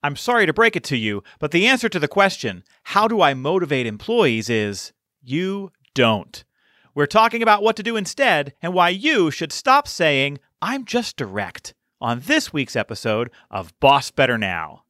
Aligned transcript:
I'm 0.00 0.14
sorry 0.14 0.46
to 0.46 0.52
break 0.52 0.76
it 0.76 0.84
to 0.84 0.96
you, 0.96 1.24
but 1.40 1.50
the 1.50 1.66
answer 1.66 1.88
to 1.88 1.98
the 1.98 2.06
question, 2.06 2.62
how 2.84 3.08
do 3.08 3.20
I 3.20 3.34
motivate 3.34 3.84
employees, 3.84 4.48
is 4.48 4.92
you 5.20 5.72
don't. 5.92 6.44
We're 6.94 7.06
talking 7.06 7.42
about 7.42 7.64
what 7.64 7.74
to 7.76 7.82
do 7.82 7.96
instead 7.96 8.54
and 8.62 8.72
why 8.72 8.90
you 8.90 9.32
should 9.32 9.50
stop 9.50 9.88
saying, 9.88 10.38
I'm 10.62 10.84
just 10.84 11.16
direct, 11.16 11.74
on 12.00 12.20
this 12.20 12.52
week's 12.52 12.76
episode 12.76 13.30
of 13.50 13.78
Boss 13.80 14.12
Better 14.12 14.38
Now. 14.38 14.84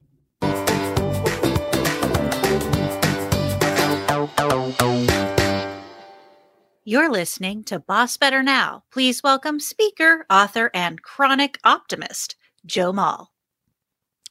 You're 6.85 7.11
listening 7.11 7.65
to 7.65 7.79
Boss 7.79 8.19
Better 8.19 8.43
Now. 8.43 8.85
Please 8.93 9.23
welcome 9.23 9.59
speaker, 9.59 10.27
author, 10.29 10.71
and 10.75 11.03
chronic 11.03 11.59
optimist, 11.65 12.37
Joe 12.67 12.93
Mull. 12.93 13.33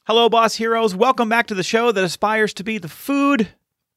Hello, 0.08 0.30
boss 0.30 0.54
heroes. 0.54 0.94
Welcome 0.94 1.28
back 1.28 1.46
to 1.48 1.54
the 1.54 1.62
show 1.62 1.92
that 1.92 2.02
aspires 2.02 2.54
to 2.54 2.64
be 2.64 2.78
the 2.78 2.88
food 2.88 3.48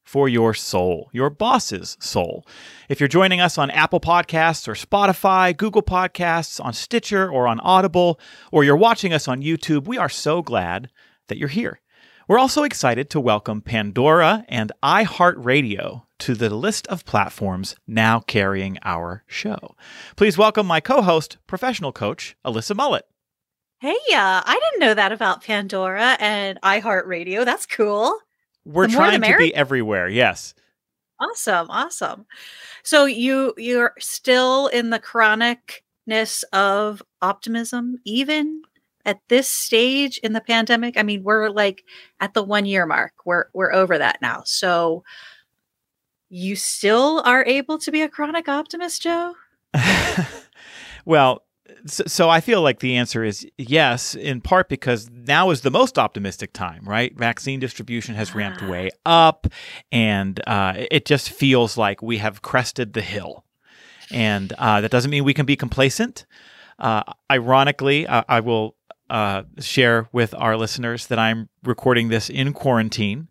for 0.04 0.28
your 0.28 0.52
soul, 0.52 1.08
your 1.10 1.30
boss's 1.30 1.96
soul. 2.00 2.46
If 2.90 3.00
you're 3.00 3.08
joining 3.08 3.40
us 3.40 3.56
on 3.56 3.70
Apple 3.70 3.98
Podcasts 3.98 4.68
or 4.68 4.74
Spotify, 4.74 5.56
Google 5.56 5.82
Podcasts, 5.82 6.62
on 6.62 6.74
Stitcher 6.74 7.30
or 7.30 7.46
on 7.46 7.60
Audible, 7.60 8.20
or 8.50 8.62
you're 8.62 8.76
watching 8.76 9.14
us 9.14 9.26
on 9.26 9.40
YouTube, 9.40 9.86
we 9.86 9.96
are 9.96 10.10
so 10.10 10.42
glad 10.42 10.90
that 11.28 11.38
you're 11.38 11.48
here. 11.48 11.80
We're 12.28 12.38
also 12.38 12.62
excited 12.62 13.08
to 13.08 13.18
welcome 13.18 13.62
Pandora 13.62 14.44
and 14.50 14.70
iHeartRadio 14.82 16.02
to 16.18 16.34
the 16.34 16.50
list 16.54 16.86
of 16.88 17.06
platforms 17.06 17.74
now 17.86 18.20
carrying 18.20 18.76
our 18.82 19.24
show. 19.26 19.76
Please 20.16 20.36
welcome 20.36 20.66
my 20.66 20.80
co 20.80 21.00
host, 21.00 21.38
professional 21.46 21.90
coach, 21.90 22.36
Alyssa 22.44 22.76
Mullet. 22.76 23.06
Hey, 23.82 23.96
uh, 24.14 24.40
I 24.46 24.60
didn't 24.62 24.86
know 24.86 24.94
that 24.94 25.10
about 25.10 25.42
Pandora 25.42 26.16
and 26.20 26.56
iHeartRadio. 26.62 27.44
That's 27.44 27.66
cool. 27.66 28.16
We're 28.64 28.86
The 28.86 28.92
trying 28.92 29.20
to 29.20 29.36
be 29.38 29.52
everywhere, 29.52 30.08
yes. 30.08 30.54
Awesome, 31.18 31.68
awesome. 31.68 32.26
So 32.84 33.06
you 33.06 33.54
you're 33.56 33.94
still 33.98 34.68
in 34.68 34.90
the 34.90 35.00
chronicness 35.00 36.44
of 36.52 37.02
optimism, 37.22 37.98
even 38.04 38.62
at 39.04 39.18
this 39.26 39.48
stage 39.48 40.16
in 40.18 40.32
the 40.32 40.40
pandemic. 40.40 40.96
I 40.96 41.02
mean, 41.02 41.24
we're 41.24 41.48
like 41.48 41.82
at 42.20 42.34
the 42.34 42.44
one 42.44 42.66
year 42.66 42.86
mark. 42.86 43.14
We're 43.24 43.46
we're 43.52 43.72
over 43.72 43.98
that 43.98 44.22
now. 44.22 44.42
So 44.44 45.02
you 46.28 46.54
still 46.54 47.20
are 47.24 47.44
able 47.44 47.78
to 47.78 47.90
be 47.90 48.02
a 48.02 48.08
chronic 48.08 48.48
optimist, 48.48 49.02
Joe? 49.02 49.34
well, 51.04 51.42
so, 51.86 52.04
so 52.06 52.28
I 52.30 52.40
feel 52.40 52.62
like 52.62 52.80
the 52.80 52.96
answer 52.96 53.24
is 53.24 53.46
yes, 53.58 54.14
in 54.14 54.40
part 54.40 54.68
because 54.68 55.10
now 55.10 55.50
is 55.50 55.60
the 55.62 55.70
most 55.70 55.98
optimistic 55.98 56.52
time, 56.52 56.84
right? 56.84 57.16
Vaccine 57.16 57.60
distribution 57.60 58.14
has 58.14 58.34
ramped 58.34 58.62
Ah. 58.62 58.66
way 58.66 58.90
up, 59.06 59.46
and 59.90 60.40
uh, 60.46 60.74
it 60.90 61.04
just 61.04 61.30
feels 61.30 61.76
like 61.76 62.02
we 62.02 62.18
have 62.18 62.42
crested 62.42 62.92
the 62.92 63.02
hill. 63.02 63.44
And 64.10 64.52
uh, 64.58 64.80
that 64.82 64.90
doesn't 64.90 65.10
mean 65.10 65.24
we 65.24 65.34
can 65.34 65.46
be 65.46 65.56
complacent. 65.56 66.26
Uh, 66.78 67.02
ironically, 67.30 68.06
I 68.06 68.40
will 68.40 68.76
uh, 69.08 69.42
share 69.58 70.08
with 70.12 70.34
our 70.36 70.56
listeners 70.56 71.06
that 71.06 71.18
I'm 71.18 71.48
recording 71.62 72.08
this 72.08 72.28
in 72.28 72.52
quarantine. 72.52 73.28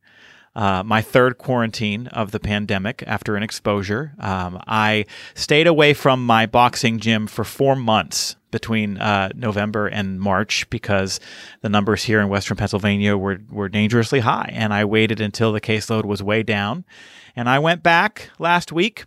Uh, 0.53 0.83
my 0.83 1.01
third 1.01 1.37
quarantine 1.37 2.07
of 2.07 2.31
the 2.31 2.39
pandemic 2.39 3.03
after 3.07 3.35
an 3.37 3.43
exposure. 3.43 4.13
Um, 4.19 4.61
I 4.67 5.05
stayed 5.33 5.67
away 5.67 5.93
from 5.93 6.25
my 6.25 6.45
boxing 6.45 6.99
gym 6.99 7.27
for 7.27 7.45
four 7.45 7.75
months 7.75 8.35
between 8.51 8.97
uh, 8.97 9.29
November 9.33 9.87
and 9.87 10.19
March 10.19 10.69
because 10.69 11.19
the 11.61 11.69
numbers 11.69 12.03
here 12.03 12.19
in 12.19 12.27
Western 12.27 12.57
Pennsylvania 12.57 13.17
were, 13.17 13.39
were 13.49 13.69
dangerously 13.69 14.19
high. 14.19 14.51
And 14.53 14.73
I 14.73 14.83
waited 14.85 15.21
until 15.21 15.53
the 15.53 15.61
caseload 15.61 16.03
was 16.03 16.21
way 16.21 16.43
down. 16.43 16.83
And 17.35 17.49
I 17.49 17.59
went 17.59 17.81
back 17.81 18.29
last 18.37 18.73
week 18.73 19.05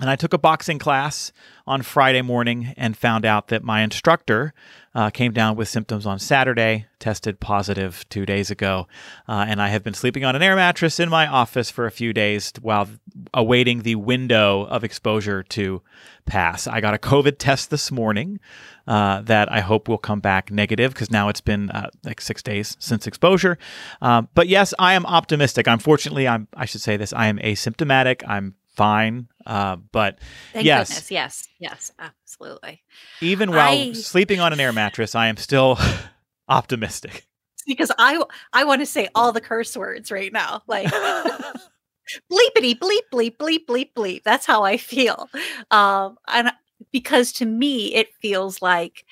and 0.00 0.10
I 0.10 0.16
took 0.16 0.32
a 0.32 0.38
boxing 0.38 0.80
class 0.80 1.32
on 1.66 1.82
Friday 1.82 2.22
morning 2.22 2.74
and 2.76 2.96
found 2.96 3.24
out 3.24 3.48
that 3.48 3.62
my 3.62 3.82
instructor 3.82 4.52
uh, 4.94 5.10
came 5.10 5.32
down 5.32 5.56
with 5.56 5.68
symptoms 5.68 6.06
on 6.06 6.18
Saturday, 6.18 6.86
tested 6.98 7.40
positive 7.40 8.04
two 8.08 8.24
days 8.24 8.50
ago. 8.50 8.86
Uh, 9.28 9.44
and 9.48 9.60
I 9.60 9.68
have 9.68 9.82
been 9.82 9.94
sleeping 9.94 10.24
on 10.24 10.36
an 10.36 10.42
air 10.42 10.54
mattress 10.54 11.00
in 11.00 11.08
my 11.08 11.26
office 11.26 11.70
for 11.70 11.86
a 11.86 11.90
few 11.90 12.12
days 12.12 12.52
while 12.62 12.88
awaiting 13.32 13.82
the 13.82 13.96
window 13.96 14.62
of 14.66 14.84
exposure 14.84 15.42
to 15.42 15.82
pass. 16.26 16.66
I 16.66 16.80
got 16.80 16.94
a 16.94 16.98
COVID 16.98 17.38
test 17.38 17.70
this 17.70 17.90
morning 17.90 18.38
uh, 18.86 19.22
that 19.22 19.50
I 19.50 19.60
hope 19.60 19.88
will 19.88 19.98
come 19.98 20.20
back 20.20 20.50
negative 20.50 20.92
because 20.92 21.10
now 21.10 21.28
it's 21.28 21.40
been 21.40 21.70
uh, 21.70 21.90
like 22.04 22.20
six 22.20 22.42
days 22.42 22.76
since 22.78 23.06
exposure. 23.06 23.58
Um, 24.00 24.28
but 24.34 24.48
yes, 24.48 24.72
I 24.78 24.94
am 24.94 25.06
optimistic. 25.06 25.66
Unfortunately, 25.66 26.28
I'm, 26.28 26.48
I 26.56 26.66
should 26.66 26.80
say 26.80 26.96
this 26.96 27.12
I 27.12 27.26
am 27.26 27.38
asymptomatic. 27.38 28.22
I'm 28.28 28.54
fine. 28.74 29.28
Uh, 29.46 29.76
but 29.76 30.18
Thank 30.52 30.66
yes, 30.66 30.88
goodness. 30.88 31.10
Yes, 31.10 31.48
yes, 31.58 31.92
absolutely. 31.98 32.82
even 33.20 33.50
while 33.50 33.72
I- 33.72 33.92
sleeping 33.92 34.40
on 34.40 34.52
an 34.52 34.60
air 34.60 34.72
mattress, 34.72 35.14
I 35.14 35.28
am 35.28 35.36
still 35.36 35.78
optimistic. 36.48 37.26
Because 37.66 37.90
I 37.98 38.22
I 38.52 38.64
want 38.64 38.82
to 38.82 38.86
say 38.86 39.08
all 39.14 39.32
the 39.32 39.40
curse 39.40 39.74
words 39.76 40.10
right 40.10 40.32
now. 40.32 40.62
Like 40.66 40.86
bleepity 42.30 42.78
bleep 42.78 43.00
bleep 43.12 43.36
bleep 43.38 43.66
bleep 43.66 43.90
bleep. 43.96 44.22
That's 44.22 44.46
how 44.46 44.62
I 44.64 44.76
feel. 44.76 45.28
Um, 45.70 46.16
and 46.28 46.52
because 46.92 47.32
to 47.34 47.46
me 47.46 47.94
it 47.94 48.14
feels 48.20 48.60
like, 48.60 49.04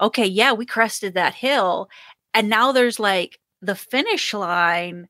okay, 0.00 0.26
yeah, 0.26 0.52
we 0.52 0.66
crested 0.66 1.14
that 1.14 1.34
hill, 1.34 1.88
and 2.34 2.48
now 2.50 2.72
there's 2.72 3.00
like 3.00 3.38
the 3.62 3.74
finish 3.74 4.34
line 4.34 5.08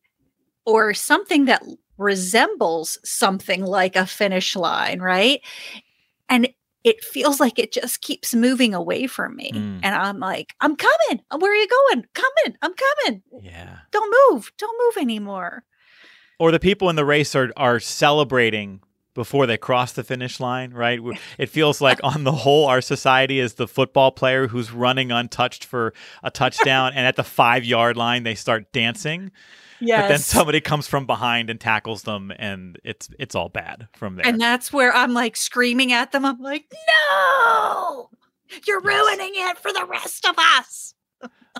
or 0.64 0.94
something 0.94 1.46
that 1.46 1.62
resembles 1.98 2.98
something 3.04 3.64
like 3.64 3.96
a 3.96 4.06
finish 4.06 4.56
line, 4.56 5.00
right? 5.00 5.40
And 6.28 6.48
it 6.82 7.02
feels 7.02 7.40
like 7.40 7.58
it 7.58 7.72
just 7.72 8.02
keeps 8.02 8.34
moving 8.34 8.74
away 8.74 9.06
from 9.06 9.36
me. 9.36 9.52
Mm. 9.52 9.80
And 9.82 9.94
I'm 9.94 10.18
like, 10.18 10.54
I'm 10.60 10.76
coming. 10.76 11.22
Where 11.30 11.50
are 11.50 11.54
you 11.54 11.68
going? 11.68 12.04
Coming. 12.14 12.58
I'm 12.60 12.74
coming 12.74 13.22
yeah. 13.42 13.78
don't 13.90 14.14
move 14.30 14.52
don't 14.58 14.78
move 14.86 15.02
anymore 15.02 15.64
Or 16.38 16.50
the 16.50 16.60
people 16.60 16.90
in 16.90 16.96
the 16.96 17.04
race 17.04 17.34
are 17.34 17.52
are 17.56 17.80
celebrating 17.80 18.80
before 19.14 19.46
they 19.46 19.56
cross 19.56 19.92
the 19.92 20.02
finish 20.02 20.40
line, 20.40 20.72
right? 20.72 20.98
It 21.38 21.48
feels 21.48 21.80
like 21.80 22.00
on 22.02 22.24
the 22.24 22.32
whole 22.32 22.66
our 22.66 22.80
society 22.80 23.38
is 23.38 23.54
the 23.54 23.68
football 23.68 24.10
player 24.10 24.48
who's 24.48 24.72
running 24.72 25.12
untouched 25.12 25.64
for 25.64 25.94
a 26.22 26.30
touchdown 26.30 26.92
and 26.94 27.06
at 27.06 27.16
the 27.16 27.22
5-yard 27.22 27.96
line 27.96 28.24
they 28.24 28.34
start 28.34 28.72
dancing. 28.72 29.30
Yes 29.80 30.02
But 30.02 30.08
then 30.08 30.18
somebody 30.18 30.60
comes 30.60 30.86
from 30.86 31.06
behind 31.06 31.50
and 31.50 31.60
tackles 31.60 32.02
them 32.04 32.32
and 32.38 32.78
it's 32.84 33.08
it's 33.18 33.34
all 33.34 33.48
bad 33.48 33.88
from 33.94 34.16
there. 34.16 34.26
and 34.26 34.40
that's 34.40 34.72
where 34.72 34.94
i'm 34.94 35.12
like 35.14 35.36
screaming 35.36 35.92
at 35.92 36.12
them 36.12 36.24
i'm 36.24 36.40
like 36.40 36.64
no 37.18 38.10
you're 38.66 38.80
Yes. 38.84 38.84
ruining 38.84 39.32
it 39.34 39.58
for 39.58 39.72
the 39.72 39.84
rest 39.88 40.26
of 40.26 40.34
us 40.38 40.94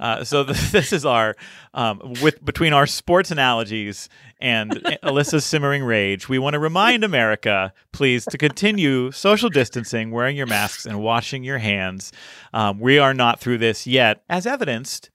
Uh, 0.01 0.25
so 0.25 0.43
th- 0.45 0.59
this 0.73 0.93
is 0.93 1.07
our 1.07 1.37
um, 1.73 2.01
with 2.21 2.45
between 2.45 2.73
our 2.73 2.87
sports 2.87 3.31
analogies 3.31 4.09
and 4.41 4.73
Alyssa's 5.05 5.45
simmering 5.45 5.85
rage. 5.85 6.29
We 6.29 6.39
want 6.41 6.55
to 6.55 6.59
remind 6.59 7.05
America, 7.05 7.73
please, 7.93 8.25
to 8.27 8.37
continue 8.37 9.13
social 9.13 9.49
distancing, 9.49 10.11
wearing 10.11 10.37
your 10.37 10.49
masks, 10.49 10.85
and 10.85 11.01
washing 11.01 11.45
your 11.45 11.59
hands. 11.59 12.11
Um, 12.53 12.81
we 12.81 12.99
are 12.99 13.15
not 13.15 13.39
through 13.39 13.59
this 13.59 13.87
yet, 13.87 14.23
as 14.29 14.47
evidenced 14.47 15.11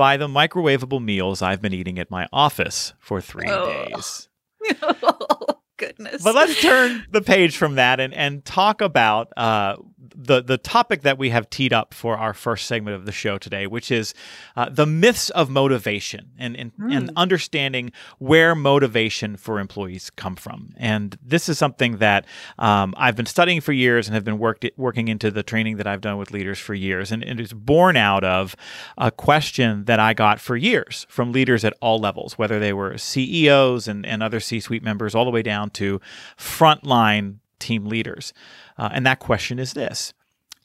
by 0.00 0.16
the 0.16 0.26
microwavable 0.26 1.04
meals 1.04 1.42
I've 1.42 1.60
been 1.60 1.74
eating 1.74 1.98
at 1.98 2.10
my 2.10 2.26
office 2.32 2.94
for 2.98 3.20
three 3.20 3.44
days. 3.44 4.30
oh 4.82 5.60
goodness 5.76 6.24
But 6.24 6.34
let's 6.34 6.58
turn 6.58 7.04
the 7.10 7.20
page 7.20 7.58
from 7.58 7.74
that 7.74 8.00
and, 8.00 8.14
and 8.14 8.42
talk 8.42 8.80
about 8.80 9.30
uh, 9.36 9.76
the 10.14 10.42
the 10.42 10.58
topic 10.58 11.02
that 11.02 11.18
we 11.18 11.30
have 11.30 11.48
teed 11.50 11.72
up 11.72 11.94
for 11.94 12.16
our 12.16 12.32
first 12.34 12.66
segment 12.66 12.96
of 12.96 13.06
the 13.06 13.12
show 13.12 13.38
today, 13.38 13.66
which 13.66 13.90
is 13.90 14.14
uh, 14.56 14.68
the 14.68 14.86
myths 14.86 15.30
of 15.30 15.50
motivation 15.50 16.30
and 16.38 16.56
and, 16.56 16.72
and 16.78 17.08
Mm. 17.08 17.12
understanding 17.16 17.92
where 18.18 18.54
motivation 18.54 19.36
for 19.36 19.58
employees 19.60 20.10
come 20.10 20.36
from. 20.36 20.74
And 20.76 21.16
this 21.22 21.48
is 21.48 21.58
something 21.58 21.98
that 21.98 22.24
um, 22.58 22.94
I've 22.96 23.16
been 23.16 23.26
studying 23.26 23.60
for 23.60 23.72
years 23.72 24.06
and 24.08 24.14
have 24.14 24.24
been 24.24 24.38
worked 24.38 24.64
working 24.76 25.08
into 25.08 25.30
the 25.30 25.42
training 25.42 25.76
that 25.78 25.86
I've 25.86 26.00
done 26.00 26.18
with 26.18 26.30
leaders 26.30 26.58
for 26.58 26.74
years, 26.74 27.10
and, 27.12 27.22
and 27.24 27.40
it's 27.40 27.52
born 27.52 27.96
out 27.96 28.24
of 28.24 28.54
a 28.98 29.10
question 29.10 29.84
that 29.84 29.98
I 30.00 30.14
got 30.14 30.40
for 30.40 30.56
years 30.56 31.06
from 31.08 31.32
leaders 31.32 31.64
at 31.64 31.74
all 31.80 31.98
levels, 31.98 32.36
whether 32.38 32.58
they 32.58 32.72
were 32.72 32.98
CEOs 32.98 33.88
and, 33.88 34.04
and 34.04 34.22
other 34.22 34.40
C 34.40 34.60
suite 34.60 34.82
members, 34.82 35.14
all 35.14 35.24
the 35.24 35.30
way 35.30 35.42
down 35.42 35.70
to 35.70 36.00
frontline 36.36 37.36
team 37.58 37.84
leaders. 37.84 38.32
Uh, 38.80 38.88
and 38.94 39.04
that 39.04 39.18
question 39.18 39.58
is 39.58 39.74
this 39.74 40.14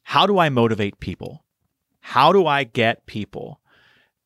How 0.03 0.25
do 0.25 0.39
I 0.39 0.47
motivate 0.47 1.01
people? 1.01 1.43
How 1.99 2.31
do 2.31 2.47
I 2.47 2.63
get 2.63 3.05
people 3.05 3.59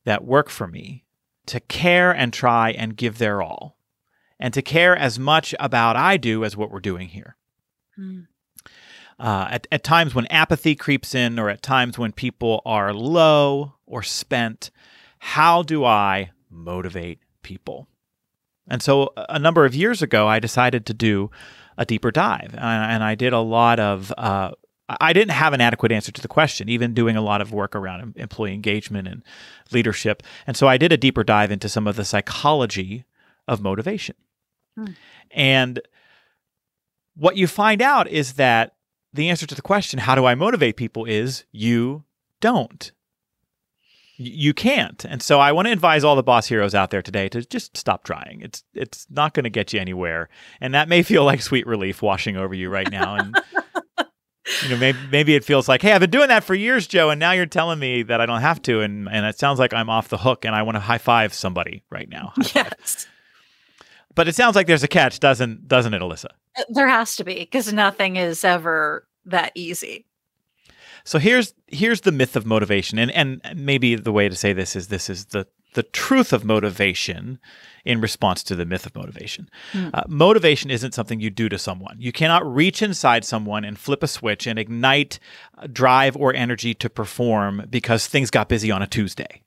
that 0.06 0.24
work 0.24 0.50
for 0.50 0.68
me 0.68 1.06
to 1.48 1.60
care 1.60 2.12
and 2.12 2.32
try 2.32 2.70
and 2.70 2.96
give 2.96 3.18
their 3.18 3.42
all? 3.42 3.78
And 4.40 4.54
to 4.54 4.62
care 4.62 4.96
as 4.96 5.18
much 5.18 5.54
about 5.60 5.98
I 5.98 6.16
do 6.18 6.46
as 6.46 6.56
what 6.56 6.72
we're 6.72 6.80
doing 6.80 7.10
here 7.10 7.36
Hmm. 7.96 8.22
uh, 9.20 9.48
at, 9.50 9.68
at 9.70 9.84
times 9.84 10.16
when 10.16 10.28
apathy 10.28 10.76
creeps 10.76 11.14
in 11.14 11.38
or 11.38 11.50
at 11.50 11.62
times 11.62 11.98
when 11.98 12.14
people 12.14 12.62
are 12.66 12.94
low 12.94 13.74
or 13.86 14.02
spent 14.04 14.72
how 15.18 15.64
do 15.64 15.84
i 15.84 16.30
motivate 16.50 17.20
people? 17.42 17.88
And 18.70 18.82
so 18.84 19.12
a 19.18 19.40
number 19.40 19.66
of 19.66 19.76
years 19.76 20.02
ago, 20.02 20.28
I 20.28 20.40
decided 20.40 20.86
to 20.86 20.94
do 20.94 21.32
a 21.80 21.86
deeper 21.86 22.12
dive. 22.12 22.54
And, 22.56 23.04
I 23.04 23.16
did 23.16 23.34
a 23.34 23.40
lot 23.40 23.80
of, 23.80 24.14
uh, 24.18 24.52
I 24.88 25.14
didn't 25.14 25.32
have 25.32 25.54
an 25.54 25.62
adequate 25.62 25.92
answer 25.92 26.12
to 26.12 26.22
the 26.22 26.28
question, 26.28 26.68
even 26.68 26.94
doing 26.94 27.16
a 27.16 27.22
lot 27.22 27.42
of 27.42 27.54
work 27.54 27.76
around 27.76 28.14
employee 28.18 28.54
engagement 28.54 29.08
and 29.08 29.24
leadership. 29.72 30.22
And 30.46 30.58
so 30.58 30.68
I 30.68 30.78
did 30.78 30.92
a 30.92 30.98
deeper 30.98 31.24
dive 31.24 31.52
into 31.52 31.70
some 31.70 31.88
of 31.88 31.96
the 31.96 32.06
psychology 32.06 33.06
of 33.48 33.62
motivation. 33.62 34.16
Hmm. 34.78 34.88
And 35.32 35.82
what 37.16 37.38
you 37.38 37.48
find 37.48 37.82
out 37.82 38.08
is 38.08 38.34
that 38.34 38.76
the 39.14 39.30
answer 39.30 39.48
to 39.48 39.56
the 39.56 39.62
question, 39.62 40.00
how 40.00 40.16
do 40.16 40.26
I 40.26 40.36
motivate 40.36 40.76
people, 40.76 41.06
is 41.06 41.46
you 41.52 42.04
don't. 42.42 42.92
You 44.22 44.54
can't. 44.54 45.06
And 45.06 45.22
so 45.22 45.40
I 45.40 45.54
want 45.54 45.68
to 45.68 45.72
advise 45.72 46.04
all 46.04 46.18
the 46.18 46.24
boss 46.24 46.46
heroes 46.46 46.76
out 46.76 46.92
there 46.92 47.02
today 47.02 47.30
to 47.30 47.42
just 47.46 47.78
stop 47.78 48.04
trying. 48.04 48.42
It's 48.42 48.66
it's 48.74 49.08
not 49.10 49.34
going 49.34 49.46
to 49.46 49.50
get 49.50 49.72
you 49.72 49.80
anywhere. 49.80 50.28
And 50.60 50.74
that 50.74 50.90
may 50.90 51.04
feel 51.04 51.24
like 51.24 51.42
sweet 51.42 51.66
relief 51.66 52.02
washing 52.02 52.36
over 52.36 52.54
you 52.54 52.70
right 52.70 52.92
now. 52.92 53.16
And 53.16 53.38
you 54.64 54.70
know, 54.70 54.78
maybe 54.78 54.98
maybe 55.10 55.36
it 55.36 55.46
feels 55.46 55.70
like, 55.70 55.82
hey, 55.82 55.94
I've 55.94 56.02
been 56.02 56.10
doing 56.10 56.28
that 56.28 56.44
for 56.44 56.54
years, 56.54 56.86
Joe, 56.86 57.12
and 57.12 57.20
now 57.20 57.32
you're 57.32 57.46
telling 57.46 57.80
me 57.80 58.04
that 58.04 58.20
I 58.20 58.26
don't 58.26 58.42
have 58.42 58.62
to, 58.64 58.82
and 58.82 59.08
and 59.10 59.26
it 59.26 59.40
sounds 59.40 59.58
like 59.58 59.74
I'm 59.74 59.90
off 59.90 60.10
the 60.10 60.18
hook, 60.18 60.44
and 60.44 60.54
I 60.54 60.64
want 60.64 60.76
to 60.76 60.82
high 60.82 60.98
five 60.98 61.34
somebody 61.34 61.84
right 61.90 62.10
now. 62.10 62.34
Yes. 62.54 63.08
But 64.16 64.28
it 64.28 64.36
sounds 64.36 64.58
like 64.58 64.68
there's 64.68 64.84
a 64.84 64.90
catch, 64.90 65.22
doesn't 65.22 65.70
doesn't 65.70 65.94
it, 65.94 66.02
Alyssa? 66.02 66.32
There 66.68 66.90
has 66.90 67.16
to 67.18 67.24
be 67.24 67.36
because 67.36 67.72
nothing 67.72 68.18
is 68.18 68.44
ever 68.44 69.08
that 69.26 69.54
easy. 69.56 70.08
So 71.10 71.18
here's 71.18 71.56
here's 71.66 72.02
the 72.02 72.12
myth 72.12 72.36
of 72.36 72.46
motivation, 72.46 73.00
and 73.00 73.10
and 73.16 73.42
maybe 73.56 73.96
the 73.96 74.12
way 74.12 74.30
to 74.30 74.36
say 74.36 74.54
this 74.54 74.76
is 74.76 74.90
this 74.90 75.10
is 75.10 75.26
the 75.26 75.48
the 75.74 75.82
truth 75.82 76.32
of 76.32 76.46
motivation 76.46 77.40
in 77.84 78.00
response 78.00 78.44
to 78.44 78.56
the 78.56 78.64
myth 78.64 78.86
of 78.86 78.94
motivation. 78.94 79.50
Mm. 79.74 79.90
Uh, 79.92 80.04
motivation 80.08 80.70
isn't 80.70 80.94
something 80.94 81.20
you 81.20 81.32
do 81.32 81.50
to 81.50 81.58
someone. 81.58 81.96
You 81.98 82.12
cannot 82.12 82.46
reach 82.46 82.84
inside 82.84 83.26
someone 83.26 83.66
and 83.66 83.80
flip 83.80 84.04
a 84.04 84.08
switch 84.08 84.46
and 84.46 84.60
ignite 84.60 85.18
uh, 85.58 85.66
drive 85.74 86.16
or 86.16 86.32
energy 86.32 86.76
to 86.76 86.92
perform 86.92 87.66
because 87.72 88.06
things 88.06 88.30
got 88.30 88.48
busy 88.48 88.70
on 88.70 88.84
a 88.84 88.88
Tuesday. 88.88 89.42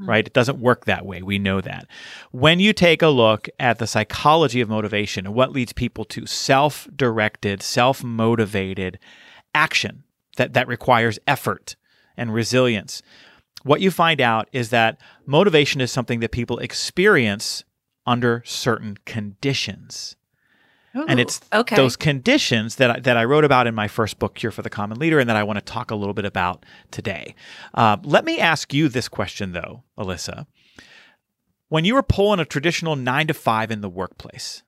Mm. 0.00 0.06
Right? 0.06 0.26
It 0.28 0.34
doesn't 0.34 0.60
work 0.60 0.84
that 0.84 1.04
way. 1.04 1.20
We 1.20 1.40
know 1.40 1.60
that. 1.62 1.88
When 2.30 2.60
you 2.60 2.72
take 2.72 3.02
a 3.02 3.08
look 3.08 3.48
at 3.58 3.80
the 3.80 3.88
psychology 3.88 4.60
of 4.60 4.68
motivation 4.68 5.26
and 5.26 5.34
what 5.34 5.50
leads 5.50 5.72
people 5.72 6.04
to 6.04 6.26
self 6.26 6.86
directed, 6.94 7.60
self 7.60 8.04
motivated 8.04 9.00
action, 9.52 10.04
that, 10.36 10.52
that 10.54 10.68
requires 10.68 11.18
effort 11.26 11.76
and 12.16 12.32
resilience. 12.32 13.02
What 13.64 13.80
you 13.80 13.90
find 13.90 14.20
out 14.20 14.48
is 14.52 14.70
that 14.70 14.98
motivation 15.26 15.80
is 15.80 15.92
something 15.92 16.20
that 16.20 16.32
people 16.32 16.58
experience 16.58 17.64
under 18.06 18.42
certain 18.44 18.98
conditions. 19.04 20.16
Ooh, 20.94 21.06
and 21.08 21.18
it's 21.18 21.40
okay. 21.52 21.76
those 21.76 21.96
conditions 21.96 22.76
that 22.76 22.90
I, 22.90 23.00
that 23.00 23.16
I 23.16 23.24
wrote 23.24 23.44
about 23.44 23.66
in 23.66 23.74
my 23.74 23.88
first 23.88 24.18
book, 24.18 24.34
Cure 24.34 24.52
for 24.52 24.62
the 24.62 24.68
Common 24.68 24.98
Leader, 24.98 25.18
and 25.18 25.28
that 25.28 25.36
I 25.36 25.42
want 25.42 25.58
to 25.58 25.64
talk 25.64 25.90
a 25.90 25.94
little 25.94 26.12
bit 26.12 26.26
about 26.26 26.66
today. 26.90 27.34
Uh, 27.72 27.96
let 28.02 28.24
me 28.24 28.38
ask 28.38 28.74
you 28.74 28.88
this 28.88 29.08
question, 29.08 29.52
though, 29.52 29.84
Alyssa. 29.96 30.46
When 31.68 31.86
you 31.86 31.94
were 31.94 32.02
pulling 32.02 32.40
a 32.40 32.44
traditional 32.44 32.96
nine 32.96 33.26
to 33.28 33.34
five 33.34 33.70
in 33.70 33.80
the 33.80 33.88
workplace, 33.88 34.62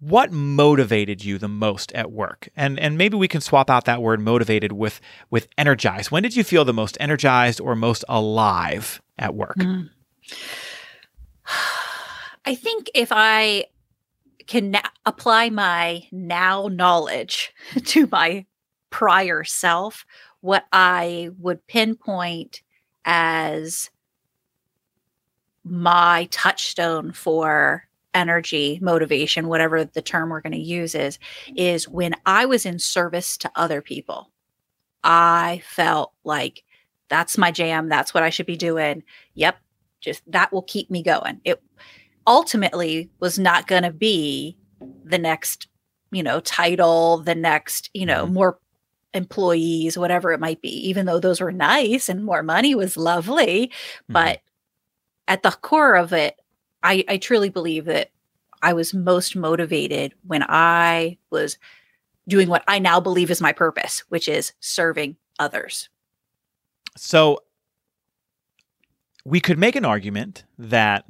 what 0.00 0.32
motivated 0.32 1.24
you 1.24 1.38
the 1.38 1.48
most 1.48 1.92
at 1.92 2.10
work? 2.10 2.48
And 2.56 2.80
and 2.80 2.98
maybe 2.98 3.16
we 3.16 3.28
can 3.28 3.40
swap 3.40 3.70
out 3.70 3.84
that 3.84 4.02
word 4.02 4.20
motivated 4.20 4.72
with 4.72 5.00
with 5.30 5.48
energized. 5.56 6.10
When 6.10 6.22
did 6.22 6.34
you 6.34 6.42
feel 6.42 6.64
the 6.64 6.72
most 6.72 6.96
energized 6.98 7.60
or 7.60 7.76
most 7.76 8.04
alive 8.08 9.00
at 9.18 9.34
work? 9.34 9.56
Mm. 9.56 9.90
i 12.44 12.54
think 12.54 12.90
if 12.94 13.08
i 13.12 13.64
can 14.46 14.72
na- 14.72 14.80
apply 15.06 15.50
my 15.50 16.02
now 16.10 16.68
knowledge 16.68 17.52
to 17.84 18.08
my 18.10 18.44
prior 18.90 19.44
self 19.44 20.04
what 20.40 20.64
i 20.72 21.30
would 21.38 21.66
pinpoint 21.66 22.62
as 23.04 23.90
my 25.64 26.26
touchstone 26.30 27.12
for 27.12 27.86
energy, 28.14 28.78
motivation, 28.82 29.48
whatever 29.48 29.84
the 29.84 30.02
term 30.02 30.30
we're 30.30 30.40
going 30.40 30.52
to 30.52 30.58
use 30.58 30.94
is, 30.94 31.18
is 31.56 31.88
when 31.88 32.14
I 32.26 32.46
was 32.46 32.66
in 32.66 32.78
service 32.78 33.36
to 33.38 33.50
other 33.54 33.80
people. 33.80 34.30
I 35.02 35.62
felt 35.64 36.12
like 36.24 36.62
that's 37.08 37.38
my 37.38 37.50
jam. 37.50 37.88
That's 37.88 38.12
what 38.12 38.22
I 38.22 38.30
should 38.30 38.46
be 38.46 38.56
doing. 38.56 39.02
Yep. 39.34 39.56
Just 40.00 40.22
that 40.26 40.52
will 40.52 40.62
keep 40.62 40.90
me 40.90 41.02
going. 41.02 41.40
It 41.44 41.62
ultimately 42.26 43.10
was 43.20 43.38
not 43.38 43.66
going 43.66 43.82
to 43.82 43.92
be 43.92 44.56
the 45.04 45.18
next, 45.18 45.68
you 46.10 46.22
know, 46.22 46.40
title, 46.40 47.18
the 47.18 47.34
next, 47.34 47.90
you 47.92 48.06
know, 48.06 48.24
mm-hmm. 48.24 48.34
more 48.34 48.58
employees, 49.12 49.98
whatever 49.98 50.32
it 50.32 50.40
might 50.40 50.62
be, 50.62 50.68
even 50.88 51.06
though 51.06 51.18
those 51.18 51.40
were 51.40 51.52
nice 51.52 52.08
and 52.08 52.24
more 52.24 52.42
money 52.42 52.74
was 52.74 52.96
lovely. 52.96 53.66
Mm-hmm. 53.68 54.12
But 54.12 54.40
at 55.28 55.42
the 55.42 55.50
core 55.50 55.96
of 55.96 56.12
it, 56.12 56.39
I, 56.82 57.04
I 57.08 57.16
truly 57.18 57.48
believe 57.48 57.84
that 57.86 58.10
I 58.62 58.72
was 58.72 58.92
most 58.92 59.36
motivated 59.36 60.14
when 60.26 60.42
I 60.42 61.18
was 61.30 61.58
doing 62.28 62.48
what 62.48 62.64
I 62.68 62.78
now 62.78 63.00
believe 63.00 63.30
is 63.30 63.40
my 63.40 63.52
purpose, 63.52 64.04
which 64.08 64.28
is 64.28 64.52
serving 64.60 65.16
others. 65.38 65.88
So 66.96 67.42
we 69.24 69.40
could 69.40 69.58
make 69.58 69.76
an 69.76 69.84
argument 69.84 70.44
that 70.58 71.06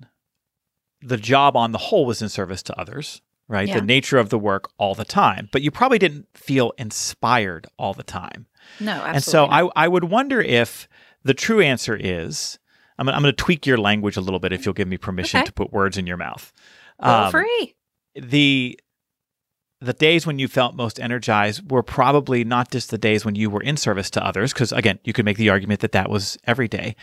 the 1.03 1.17
job 1.17 1.57
on 1.57 1.73
the 1.73 1.79
whole 1.79 2.07
was 2.07 2.23
in 2.23 2.29
service 2.29 2.63
to 2.65 2.79
others, 2.79 3.23
right? 3.49 3.69
Yeah. 3.69 3.81
The 3.81 3.87
nature 3.87 4.19
of 4.19 4.29
the 4.29 4.39
work 4.39 4.71
all 4.79 4.95
the 4.95 5.05
time, 5.05 5.49
but 5.53 5.63
you 5.63 5.71
probably 5.71 5.99
didn't 5.99 6.29
feel 6.35 6.73
inspired 6.79 7.67
all 7.79 7.95
the 7.95 8.03
time. 8.03 8.47
No, 8.79 8.93
absolutely. 8.93 9.15
And 9.15 9.25
so 9.25 9.47
I, 9.47 9.85
I 9.85 9.89
would 9.89 10.05
wonder 10.05 10.41
if 10.41 10.89
the 11.25 11.35
true 11.35 11.61
answer 11.61 11.97
is 11.99 12.59
I'm, 13.01 13.09
I'm 13.09 13.23
going 13.23 13.33
to 13.35 13.45
tweak 13.45 13.67
your 13.67 13.79
language 13.79 14.17
a 14.17 14.21
little 14.21 14.39
bit 14.39 14.53
if 14.53 14.65
you'll 14.65 14.75
give 14.75 14.87
me 14.87 14.99
permission 14.99 15.39
okay. 15.39 15.47
to 15.47 15.53
put 15.53 15.73
words 15.73 15.97
in 15.97 16.07
your 16.07 16.19
mouth. 16.19 16.53
Um, 17.01 17.31
free. 17.31 17.75
The 18.15 18.79
the 19.81 19.95
days 19.95 20.27
when 20.27 20.39
you 20.39 20.47
felt 20.47 20.75
most 20.75 21.01
energized 21.01 21.71
were 21.71 21.83
probably 21.83 22.45
not 22.45 22.71
just 22.71 22.91
the 22.91 22.99
days 22.99 23.25
when 23.25 23.35
you 23.35 23.49
were 23.49 23.63
in 23.63 23.79
service 23.79 24.11
to 24.11 24.25
others, 24.25 24.53
because 24.53 24.73
again, 24.73 24.99
you 25.05 25.15
could 25.15 25.25
make 25.25 25.39
the 25.39 25.49
argument 25.49 25.81
that 25.81 25.93
that 25.93 26.11
was 26.11 26.37
every 26.45 26.69
day, 26.69 26.95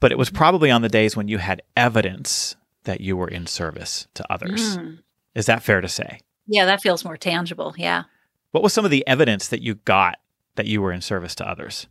but 0.00 0.12
it 0.12 0.18
was 0.18 0.28
mm-hmm. 0.28 0.36
probably 0.36 0.70
on 0.70 0.82
the 0.82 0.90
days 0.90 1.16
when 1.16 1.28
you 1.28 1.38
had 1.38 1.62
evidence 1.76 2.54
that 2.84 3.00
you 3.00 3.16
were 3.16 3.28
in 3.28 3.46
service 3.46 4.06
to 4.14 4.24
others. 4.30 4.76
Mm. 4.76 4.98
Is 5.34 5.46
that 5.46 5.62
fair 5.62 5.80
to 5.80 5.88
say? 5.88 6.20
Yeah, 6.46 6.66
that 6.66 6.82
feels 6.82 7.04
more 7.04 7.16
tangible. 7.16 7.74
Yeah. 7.78 8.04
What 8.50 8.62
was 8.62 8.72
some 8.72 8.84
of 8.84 8.90
the 8.90 9.06
evidence 9.06 9.48
that 9.48 9.62
you 9.62 9.76
got 9.76 10.18
that 10.56 10.66
you 10.66 10.82
were 10.82 10.92
in 10.92 11.00
service 11.00 11.34
to 11.36 11.48
others? 11.48 11.88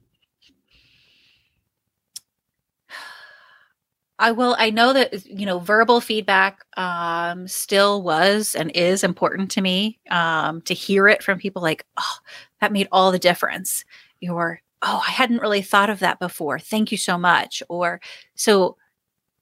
I 4.17 4.31
will. 4.31 4.55
I 4.57 4.69
know 4.69 4.93
that 4.93 5.25
you 5.25 5.45
know 5.45 5.59
verbal 5.59 5.99
feedback 5.99 6.63
um, 6.77 7.47
still 7.47 8.01
was 8.01 8.55
and 8.55 8.71
is 8.71 9.03
important 9.03 9.51
to 9.51 9.61
me. 9.61 9.99
Um, 10.09 10.61
to 10.63 10.73
hear 10.73 11.07
it 11.07 11.21
from 11.21 11.37
people 11.37 11.61
like, 11.61 11.85
"Oh, 11.97 12.17
that 12.61 12.71
made 12.71 12.87
all 12.91 13.11
the 13.11 13.19
difference," 13.19 13.83
or 14.29 14.61
"Oh, 14.81 15.03
I 15.05 15.11
hadn't 15.11 15.41
really 15.41 15.61
thought 15.61 15.89
of 15.89 15.99
that 15.99 16.19
before. 16.19 16.59
Thank 16.59 16.91
you 16.91 16.97
so 16.97 17.17
much." 17.17 17.61
Or 17.69 17.99
so 18.35 18.77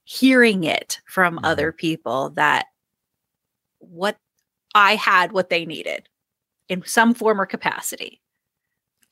hearing 0.06 0.63
it 0.63 1.00
from 1.06 1.36
mm-hmm. 1.36 1.46
other 1.46 1.72
people 1.72 2.32
that 2.32 2.68
what 3.80 4.18
I 4.74 4.96
had 4.96 5.32
what 5.34 5.50
they 5.50 5.65
needed 5.65 6.10
in 6.68 6.84
some 6.86 7.13
form 7.13 7.39
or 7.39 7.46
capacity. 7.46 8.23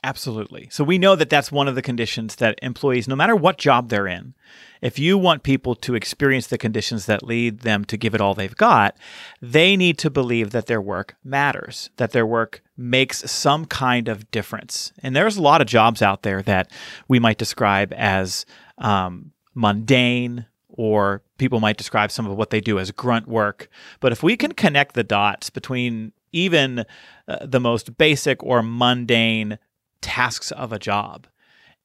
Absolutely. 0.04 0.68
So 0.72 0.84
we 0.84 0.98
know 0.98 1.16
that 1.16 1.30
that's 1.30 1.52
one 1.52 1.68
of 1.68 1.76
the 1.76 1.82
conditions 1.84 2.38
that 2.38 2.58
employees, 2.64 3.08
no 3.08 3.16
matter 3.16 3.36
what 3.36 3.60
job 3.60 3.90
they're 3.90 4.08
in, 4.08 4.34
if 4.82 4.98
you 4.98 5.16
want 5.16 5.44
people 5.44 5.76
to 5.76 5.94
experience 5.94 6.48
the 6.48 6.58
conditions 6.58 7.06
that 7.06 7.22
lead 7.22 7.60
them 7.60 7.86
to 7.86 7.98
give 7.98 8.16
it 8.16 8.22
all 8.22 8.34
they've 8.34 8.56
got, 8.56 8.98
they 9.44 9.78
need 9.78 10.00
to 10.00 10.10
believe 10.10 10.50
that 10.52 10.66
their 10.66 10.82
work 10.82 11.16
matters, 11.24 11.92
that 11.98 12.14
their 12.14 12.26
work 12.26 12.64
makes 12.76 13.30
some 13.30 13.66
kind 13.66 14.08
of 14.08 14.32
difference. 14.32 14.92
And 15.04 15.16
there's 15.16 15.38
a 15.38 15.42
lot 15.42 15.62
of 15.62 15.68
jobs 15.68 16.02
out 16.02 16.24
there 16.24 16.42
that 16.42 16.72
we 17.08 17.20
might 17.20 17.38
describe 17.38 17.94
as 17.96 18.48
um, 18.80 19.34
mundane, 19.54 20.48
or 20.70 21.22
people 21.38 21.60
might 21.60 21.78
describe 21.78 22.10
some 22.10 22.26
of 22.26 22.36
what 22.36 22.50
they 22.50 22.62
do 22.62 22.80
as 22.80 22.90
grunt 22.90 23.28
work. 23.28 23.70
But 24.00 24.12
if 24.12 24.24
we 24.24 24.36
can 24.36 24.54
connect 24.54 24.96
the 24.96 25.04
dots 25.04 25.52
between 25.52 26.12
even 26.32 26.86
uh, 27.28 27.46
the 27.46 27.60
most 27.60 28.00
basic 28.00 28.42
or 28.42 28.64
mundane 28.64 29.60
tasks 30.02 30.52
of 30.52 30.72
a 30.72 30.80
job 30.80 31.28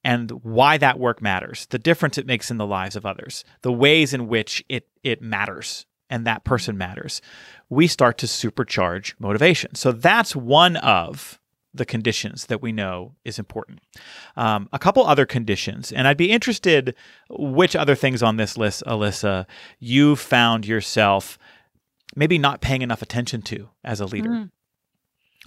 and 0.04 0.30
why 0.42 0.78
that 0.78 0.99
work 1.00 1.20
matters, 1.20 1.66
the 1.70 1.78
difference 1.78 2.16
it 2.16 2.26
makes 2.26 2.50
in 2.50 2.58
the 2.58 2.66
lives 2.66 2.96
of 2.96 3.04
others, 3.04 3.44
the 3.62 3.73
ways 3.73 4.14
in 4.14 4.28
which 4.28 4.64
it 4.68 4.88
it 5.02 5.20
matters 5.20 5.87
and 6.08 6.26
that 6.26 6.44
person 6.44 6.78
matters, 6.78 7.20
we 7.68 7.87
start 7.87 8.18
to 8.18 8.26
supercharge 8.26 9.14
motivation. 9.18 9.75
So 9.75 9.92
that's 9.92 10.37
one 10.37 10.76
of 10.76 11.40
the 11.75 11.85
conditions 11.85 12.46
that 12.46 12.62
we 12.62 12.73
know 12.73 13.14
is 13.25 13.38
important. 13.38 13.80
Um, 14.37 14.68
a 14.73 14.78
couple 14.78 15.04
other 15.06 15.26
conditions, 15.26 15.92
and 15.92 16.08
I'd 16.08 16.16
be 16.16 16.30
interested 16.30 16.94
which 17.28 17.76
other 17.76 17.94
things 17.94 18.23
on 18.23 18.37
this 18.37 18.56
list, 18.56 18.82
Alyssa, 18.87 19.46
you 19.78 20.16
found 20.16 20.66
yourself 20.66 21.38
maybe 22.14 22.38
not 22.38 22.61
paying 22.61 22.82
enough 22.82 23.02
attention 23.02 23.42
to 23.42 23.68
as 23.85 24.00
a 24.00 24.06
leader. 24.06 24.30
Mm. 24.30 24.50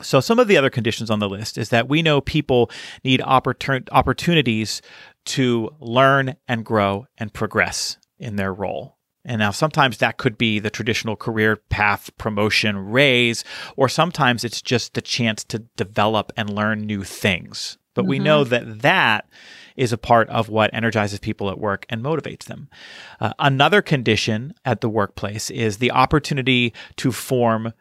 So, 0.01 0.19
some 0.19 0.39
of 0.39 0.47
the 0.47 0.57
other 0.57 0.69
conditions 0.69 1.09
on 1.09 1.19
the 1.19 1.29
list 1.29 1.57
is 1.57 1.69
that 1.69 1.89
we 1.89 2.01
know 2.01 2.21
people 2.21 2.69
need 3.03 3.19
opportun- 3.21 3.87
opportunities 3.91 4.81
to 5.25 5.69
learn 5.79 6.35
and 6.47 6.65
grow 6.65 7.05
and 7.17 7.33
progress 7.33 7.97
in 8.17 8.35
their 8.35 8.53
role. 8.53 8.97
And 9.25 9.39
now 9.39 9.51
sometimes 9.51 9.97
that 9.97 10.17
could 10.17 10.37
be 10.37 10.59
the 10.59 10.69
traditional 10.69 11.15
career 11.15 11.57
path, 11.69 12.09
promotion, 12.17 12.89
raise, 12.89 13.43
or 13.75 13.89
sometimes 13.89 14.43
it's 14.43 14.61
just 14.61 14.93
the 14.93 15.01
chance 15.01 15.43
to 15.45 15.59
develop 15.75 16.31
and 16.37 16.49
learn 16.49 16.85
new 16.85 17.03
things. 17.03 17.77
But 17.95 18.05
we 18.05 18.17
know 18.17 18.45
that 18.45 18.81
that 18.81 19.29
is 19.75 19.91
a 19.91 19.97
part 19.97 20.29
of 20.29 20.47
what 20.47 20.73
energizes 20.73 21.19
people 21.19 21.49
at 21.49 21.59
work 21.59 21.85
and 21.89 22.01
motivates 22.01 22.45
them. 22.45 22.69
Uh, 23.19 23.33
another 23.39 23.81
condition 23.81 24.53
at 24.63 24.79
the 24.79 24.89
workplace 24.89 25.49
is 25.49 25.77
the 25.77 25.91
opportunity 25.91 26.73
to 26.95 27.11
form 27.11 27.73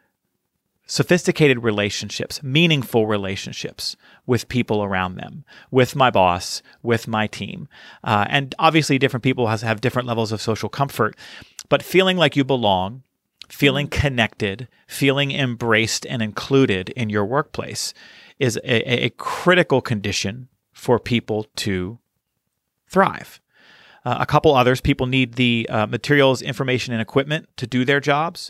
sophisticated 0.89 1.63
relationships, 1.63 2.41
meaningful 2.41 3.05
relationships 3.05 3.95
with 4.25 4.49
people 4.49 4.83
around 4.83 5.15
them, 5.15 5.45
with 5.69 5.95
my 5.95 6.09
boss, 6.09 6.63
with 6.81 7.07
my 7.07 7.27
team. 7.27 7.67
Uh, 8.03 8.25
and 8.27 8.55
obviously, 8.57 8.97
different 8.97 9.23
people 9.23 9.47
has, 9.47 9.61
have 9.61 9.81
different 9.81 10.07
levels 10.07 10.31
of 10.31 10.41
social 10.41 10.67
comfort, 10.67 11.15
but 11.69 11.83
feeling 11.83 12.17
like 12.17 12.35
you 12.35 12.43
belong, 12.43 13.03
feeling 13.49 13.87
connected, 13.87 14.67
feeling 14.87 15.31
embraced 15.31 16.07
and 16.07 16.23
included 16.23 16.89
in 16.89 17.07
your 17.07 17.23
workplace 17.23 17.93
is 18.39 18.57
a, 18.63 19.05
a 19.05 19.09
critical 19.11 19.81
condition 19.81 20.47
for 20.73 20.97
people 20.97 21.45
to 21.55 21.99
thrive. 22.87 23.39
Uh, 24.03 24.17
a 24.19 24.25
couple 24.25 24.55
others, 24.55 24.81
people 24.81 25.05
need 25.05 25.35
the 25.35 25.67
uh, 25.69 25.85
materials, 25.85 26.41
information, 26.41 26.93
and 26.93 27.01
equipment 27.01 27.47
to 27.57 27.67
do 27.67 27.85
their 27.85 27.99
jobs 27.99 28.49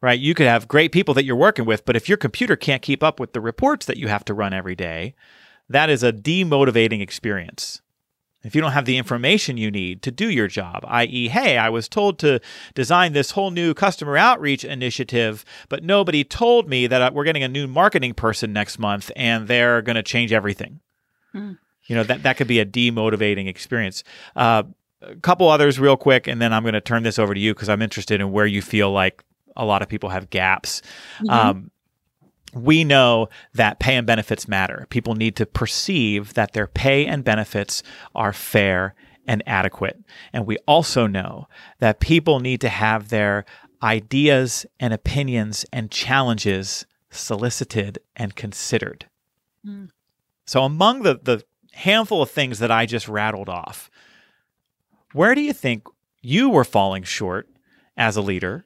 right? 0.00 0.18
You 0.18 0.34
could 0.34 0.46
have 0.46 0.68
great 0.68 0.92
people 0.92 1.14
that 1.14 1.24
you're 1.24 1.36
working 1.36 1.64
with, 1.64 1.84
but 1.84 1.96
if 1.96 2.08
your 2.08 2.18
computer 2.18 2.56
can't 2.56 2.82
keep 2.82 3.02
up 3.02 3.18
with 3.18 3.32
the 3.32 3.40
reports 3.40 3.86
that 3.86 3.96
you 3.96 4.08
have 4.08 4.24
to 4.26 4.34
run 4.34 4.52
every 4.52 4.76
day, 4.76 5.14
that 5.68 5.90
is 5.90 6.02
a 6.02 6.12
demotivating 6.12 7.00
experience. 7.00 7.82
If 8.44 8.54
you 8.54 8.60
don't 8.60 8.72
have 8.72 8.84
the 8.84 8.96
information 8.96 9.56
you 9.56 9.70
need 9.70 10.00
to 10.02 10.12
do 10.12 10.30
your 10.30 10.46
job, 10.46 10.84
i.e., 10.86 11.28
hey, 11.28 11.58
I 11.58 11.68
was 11.70 11.88
told 11.88 12.20
to 12.20 12.40
design 12.72 13.12
this 13.12 13.32
whole 13.32 13.50
new 13.50 13.74
customer 13.74 14.16
outreach 14.16 14.64
initiative, 14.64 15.44
but 15.68 15.82
nobody 15.82 16.22
told 16.22 16.68
me 16.68 16.86
that 16.86 17.02
uh, 17.02 17.10
we're 17.12 17.24
getting 17.24 17.42
a 17.42 17.48
new 17.48 17.66
marketing 17.66 18.14
person 18.14 18.52
next 18.52 18.78
month 18.78 19.10
and 19.16 19.48
they're 19.48 19.82
going 19.82 19.96
to 19.96 20.04
change 20.04 20.32
everything. 20.32 20.80
Hmm. 21.32 21.54
You 21.86 21.96
know, 21.96 22.04
that, 22.04 22.22
that 22.22 22.36
could 22.36 22.46
be 22.46 22.60
a 22.60 22.66
demotivating 22.66 23.48
experience. 23.48 24.04
Uh, 24.36 24.62
a 25.02 25.16
couple 25.16 25.48
others, 25.48 25.80
real 25.80 25.96
quick, 25.96 26.26
and 26.26 26.40
then 26.40 26.52
I'm 26.52 26.62
going 26.62 26.74
to 26.74 26.80
turn 26.80 27.02
this 27.02 27.18
over 27.18 27.34
to 27.34 27.40
you 27.40 27.54
because 27.54 27.68
I'm 27.68 27.82
interested 27.82 28.20
in 28.20 28.30
where 28.30 28.46
you 28.46 28.62
feel 28.62 28.90
like 28.92 29.24
a 29.58 29.64
lot 29.64 29.82
of 29.82 29.88
people 29.88 30.08
have 30.08 30.30
gaps. 30.30 30.80
Mhm. 31.20 31.30
Um, 31.30 31.70
we 32.54 32.82
know 32.84 33.28
that 33.54 33.78
pay 33.78 33.96
and 33.96 34.06
benefits 34.06 34.48
matter. 34.48 34.86
People 34.88 35.14
need 35.14 35.36
to 35.36 35.44
perceive 35.44 36.34
that 36.34 36.52
their 36.52 36.66
pay 36.66 37.04
and 37.06 37.22
benefits 37.22 37.82
are 38.14 38.32
fair 38.32 38.94
and 39.26 39.42
adequate. 39.46 40.00
And 40.32 40.46
we 40.46 40.56
also 40.66 41.06
know 41.06 41.48
that 41.80 42.00
people 42.00 42.40
need 42.40 42.60
to 42.62 42.70
have 42.70 43.10
their 43.10 43.44
ideas 43.82 44.64
and 44.80 44.94
opinions 44.94 45.66
and 45.72 45.90
challenges 45.90 46.86
solicited 47.10 47.98
and 48.16 48.34
considered. 48.34 49.06
Mm. 49.66 49.90
So, 50.46 50.64
among 50.64 51.02
the, 51.02 51.20
the 51.22 51.44
handful 51.72 52.22
of 52.22 52.30
things 52.30 52.58
that 52.58 52.70
I 52.70 52.86
just 52.86 53.08
rattled 53.08 53.48
off, 53.48 53.90
where 55.12 55.34
do 55.34 55.42
you 55.42 55.52
think 55.52 55.84
you 56.22 56.48
were 56.48 56.64
falling 56.64 57.02
short 57.02 57.48
as 57.96 58.16
a 58.16 58.22
leader? 58.22 58.64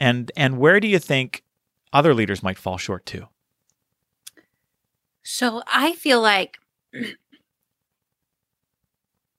And, 0.00 0.30
and 0.36 0.58
where 0.58 0.80
do 0.80 0.88
you 0.88 0.98
think 0.98 1.42
other 1.92 2.14
leaders 2.14 2.42
might 2.42 2.58
fall 2.58 2.78
short 2.78 3.04
too? 3.06 3.26
So 5.22 5.62
I 5.66 5.92
feel 5.92 6.20
like 6.20 6.58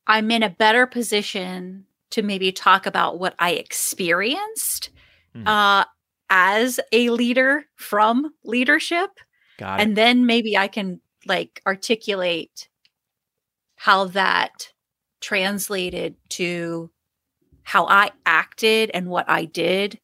I'm 0.07 0.31
in 0.31 0.43
a 0.43 0.49
better 0.49 0.85
position 0.85 1.85
to 2.11 2.21
maybe 2.23 2.51
talk 2.51 2.85
about 2.85 3.19
what 3.19 3.35
I 3.39 3.51
experienced 3.51 4.89
Hmm. 5.33 5.47
uh, 5.47 5.85
as 6.31 6.79
a 6.91 7.09
leader 7.11 7.65
from 7.75 8.33
leadership. 8.43 9.11
And 9.79 9.95
then 9.95 10.25
maybe 10.25 10.57
I 10.57 10.67
can 10.67 11.01
like 11.25 11.61
articulate 11.67 12.67
how 13.75 14.05
that 14.05 14.73
translated 15.21 16.15
to 16.29 16.89
how 17.63 17.85
I 17.85 18.11
acted 18.25 18.89
and 18.93 19.07
what 19.07 19.29
I 19.29 19.45
did 19.45 19.99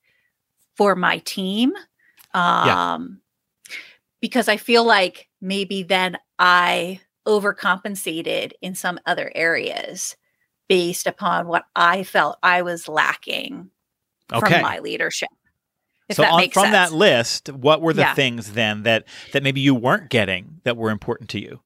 for 0.75 0.95
my 0.95 1.19
team. 1.19 1.73
Um, 2.33 2.67
Yeah. 2.67 2.97
Because 4.21 4.47
I 4.47 4.57
feel 4.57 4.83
like 4.83 5.27
maybe 5.39 5.83
then 5.83 6.17
I 6.39 6.99
overcompensated 7.27 8.53
in 8.61 8.73
some 8.75 8.99
other 9.05 9.31
areas 9.35 10.15
based 10.67 11.05
upon 11.05 11.47
what 11.47 11.65
I 11.75 12.03
felt 12.03 12.37
I 12.41 12.63
was 12.63 12.87
lacking 12.87 13.69
okay. 14.33 14.39
from 14.53 14.61
my 14.63 14.79
leadership. 14.79 15.29
If 16.09 16.15
so 16.17 16.23
that 16.23 16.31
on, 16.31 16.39
makes 16.39 16.53
from 16.53 16.71
sense. 16.71 16.73
that 16.73 16.93
list, 16.93 17.49
what 17.49 17.81
were 17.81 17.93
the 17.93 18.01
Yeah. 18.01 18.13
things 18.15 18.53
then 18.53 18.83
that 18.83 19.05
that 19.33 19.43
maybe 19.43 19.61
you 19.61 19.75
weren't 19.75 20.09
getting 20.09 20.61
that 20.63 20.77
were 20.77 20.89
important 20.91 21.29
to 21.31 21.39
you? 21.41 21.61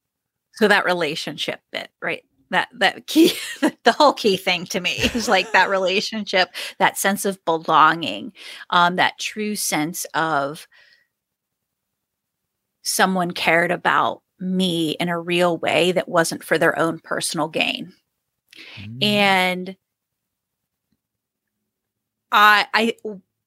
so 0.54 0.68
that 0.68 0.84
relationship 0.84 1.60
bit, 1.72 1.88
right? 2.02 2.22
That 2.50 2.68
that 2.74 3.06
key, 3.06 3.32
the 3.60 3.92
whole 3.92 4.12
key 4.12 4.36
thing 4.36 4.64
to 4.66 4.80
me 4.80 4.96
is 5.14 5.28
like 5.28 5.52
that 5.52 5.70
relationship, 5.70 6.50
that 6.78 6.98
sense 6.98 7.24
of 7.24 7.44
belonging, 7.44 8.32
um, 8.70 8.96
that 8.96 9.18
true 9.18 9.56
sense 9.56 10.04
of 10.14 10.66
someone 12.82 13.30
cared 13.30 13.70
about 13.70 14.22
me 14.40 14.92
in 14.92 15.08
a 15.08 15.20
real 15.20 15.58
way 15.58 15.92
that 15.92 16.08
wasn't 16.08 16.42
for 16.42 16.58
their 16.58 16.78
own 16.78 16.98
personal 16.98 17.48
gain. 17.48 17.92
Mm. 18.78 19.04
And 19.04 19.76
I 22.32 22.66
I 22.74 22.96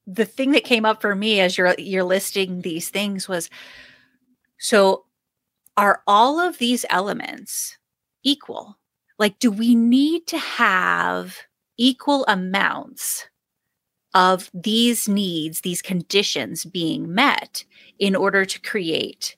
the 0.06 0.24
thing 0.24 0.52
that 0.52 0.64
came 0.64 0.84
up 0.84 1.00
for 1.00 1.14
me 1.14 1.40
as 1.40 1.56
you're 1.56 1.74
you're 1.78 2.04
listing 2.04 2.60
these 2.60 2.88
things 2.90 3.28
was 3.28 3.50
so 4.58 5.04
are 5.76 6.02
all 6.06 6.38
of 6.38 6.58
these 6.58 6.84
elements 6.90 7.76
equal? 8.22 8.78
Like 9.18 9.38
do 9.38 9.50
we 9.50 9.74
need 9.74 10.26
to 10.28 10.38
have 10.38 11.36
equal 11.76 12.24
amounts 12.26 13.28
of 14.14 14.50
these 14.54 15.08
needs, 15.08 15.60
these 15.60 15.82
conditions 15.82 16.64
being 16.64 17.12
met 17.14 17.64
in 17.98 18.14
order 18.14 18.44
to 18.44 18.60
create 18.60 19.36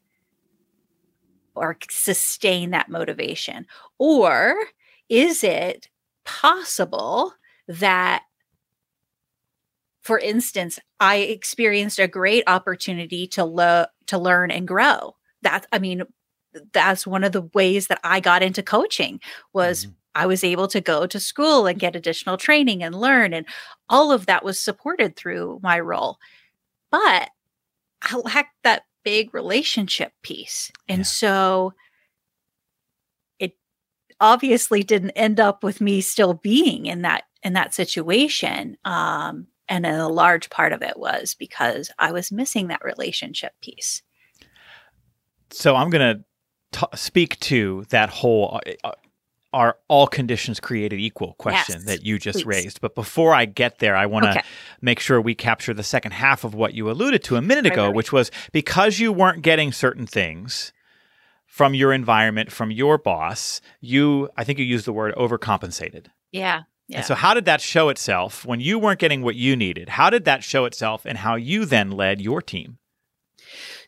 or 1.54 1.78
sustain 1.90 2.70
that 2.70 2.90
motivation? 2.90 3.66
Or 3.98 4.54
is 5.08 5.42
it 5.42 5.88
possible 6.24 7.32
that 7.68 8.24
for 10.02 10.18
instance 10.18 10.78
i 11.00 11.16
experienced 11.16 11.98
a 11.98 12.08
great 12.08 12.42
opportunity 12.46 13.26
to 13.26 13.44
lo- 13.44 13.86
to 14.06 14.18
learn 14.18 14.50
and 14.50 14.66
grow 14.66 15.14
that 15.42 15.66
i 15.72 15.78
mean 15.78 16.02
that's 16.72 17.06
one 17.06 17.24
of 17.24 17.32
the 17.32 17.42
ways 17.54 17.86
that 17.88 18.00
i 18.04 18.20
got 18.20 18.42
into 18.42 18.62
coaching 18.62 19.20
was 19.52 19.86
Mhm. 19.86 19.94
i 20.14 20.26
was 20.26 20.42
able 20.44 20.68
to 20.68 20.80
go 20.80 21.06
to 21.06 21.20
school 21.20 21.66
and 21.66 21.78
get 21.78 21.96
additional 21.96 22.36
training 22.36 22.82
and 22.82 22.94
learn 22.94 23.32
and 23.32 23.46
all 23.88 24.12
of 24.12 24.26
that 24.26 24.44
was 24.44 24.58
supported 24.58 25.16
through 25.16 25.60
my 25.62 25.78
role 25.80 26.18
but 26.90 27.30
i 28.02 28.16
lacked 28.16 28.56
that 28.64 28.82
big 29.04 29.32
relationship 29.34 30.12
piece 30.22 30.70
and 30.88 30.98
Yeah. 31.00 31.04
so 31.04 31.72
it 33.38 33.52
obviously 34.20 34.82
didn't 34.82 35.10
end 35.10 35.38
up 35.40 35.62
with 35.62 35.80
me 35.80 36.00
still 36.00 36.34
being 36.34 36.86
in 36.86 37.02
that 37.02 37.24
in 37.42 37.52
that 37.52 37.74
situation 37.74 38.76
um 38.84 39.46
and 39.68 39.84
a 39.84 40.08
large 40.08 40.48
part 40.50 40.72
of 40.72 40.82
it 40.82 40.96
was 40.98 41.34
because 41.34 41.90
i 41.98 42.10
was 42.12 42.32
missing 42.32 42.68
that 42.68 42.84
relationship 42.84 43.52
piece 43.60 44.02
So 45.52 45.76
I'm 45.76 45.90
going 45.90 46.16
to 46.16 46.24
speak 46.94 47.38
to 47.40 47.84
that 47.90 48.08
whole 48.10 48.60
uh, 48.84 48.92
are 49.52 49.78
all 49.88 50.06
conditions 50.06 50.60
created 50.60 50.98
equal 51.00 51.34
question 51.38 51.76
Yes, 51.78 51.84
that 51.86 52.04
you 52.04 52.18
just 52.18 52.40
please. 52.40 52.46
raised. 52.46 52.80
But 52.80 52.94
before 52.94 53.32
I 53.32 53.46
get 53.46 53.78
there, 53.78 53.96
I 53.96 54.04
want 54.06 54.24
to 54.24 54.30
Okay. 54.32 54.42
make 54.82 55.00
sure 55.00 55.20
we 55.20 55.34
capture 55.34 55.72
the 55.72 55.82
second 55.82 56.12
half 56.12 56.44
of 56.44 56.54
what 56.54 56.74
you 56.74 56.90
alluded 56.90 57.22
to 57.24 57.36
a 57.36 57.42
minute 57.42 57.64
ago, 57.64 57.82
right, 57.82 57.86
right. 57.88 57.94
which 57.96 58.12
was 58.12 58.30
because 58.52 58.98
you 58.98 59.12
weren't 59.12 59.42
getting 59.42 59.72
certain 59.72 60.06
things 60.06 60.72
from 61.46 61.72
your 61.74 61.92
environment, 61.92 62.52
from 62.52 62.70
your 62.70 62.98
boss, 62.98 63.62
you, 63.80 64.28
I 64.36 64.44
think 64.44 64.58
you 64.58 64.64
used 64.66 64.84
the 64.84 64.92
word 64.92 65.14
overcompensated. 65.14 66.06
yeah 66.32 66.62
yeah 66.88 66.98
And 66.98 67.06
so, 67.06 67.14
how 67.14 67.32
did 67.32 67.46
that 67.46 67.62
show 67.62 67.88
itself 67.88 68.44
when 68.44 68.60
you 68.60 68.78
weren't 68.78 69.00
getting 69.00 69.22
what 69.22 69.36
you 69.36 69.56
needed? 69.56 69.88
How 69.90 70.10
did 70.10 70.24
that 70.26 70.44
show 70.44 70.66
itself 70.66 71.06
and 71.06 71.18
how 71.18 71.36
you 71.36 71.64
then 71.64 71.90
led 71.92 72.20
your 72.20 72.42
team? 72.42 72.78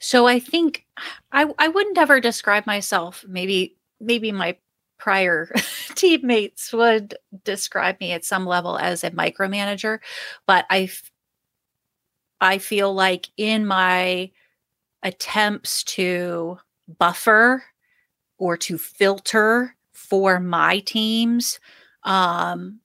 So 0.01 0.27
I 0.27 0.39
think 0.39 0.87
I 1.33 1.47
I 1.59 1.69
wouldn't 1.69 1.99
ever 1.99 2.21
describe 2.21 2.67
myself. 2.67 3.25
Maybe 3.29 3.77
maybe 4.01 4.33
my 4.33 4.57
prior 4.99 5.51
teammates 5.95 6.73
would 6.73 7.15
describe 7.45 8.01
me 8.01 8.13
at 8.13 8.25
some 8.25 8.47
level 8.47 8.79
as 8.79 9.05
a 9.05 9.11
micromanager, 9.11 10.01
but 10.47 10.67
I 10.71 10.91
I 12.41 12.59
feel 12.59 12.93
like 12.95 13.29
in 13.37 13.67
my 13.67 14.31
attempts 15.03 15.85
to 15.85 16.59
buffer 16.99 17.65
or 18.39 18.57
to 18.57 18.79
filter 18.79 19.77
for 19.93 20.41
my 20.41 20.81
teams 20.81 21.61
um, 22.05 22.81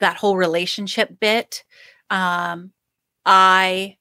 that 0.00 0.16
whole 0.16 0.36
relationship 0.36 1.18
bit 1.20 1.64
um, 2.10 2.72
i 3.26 3.96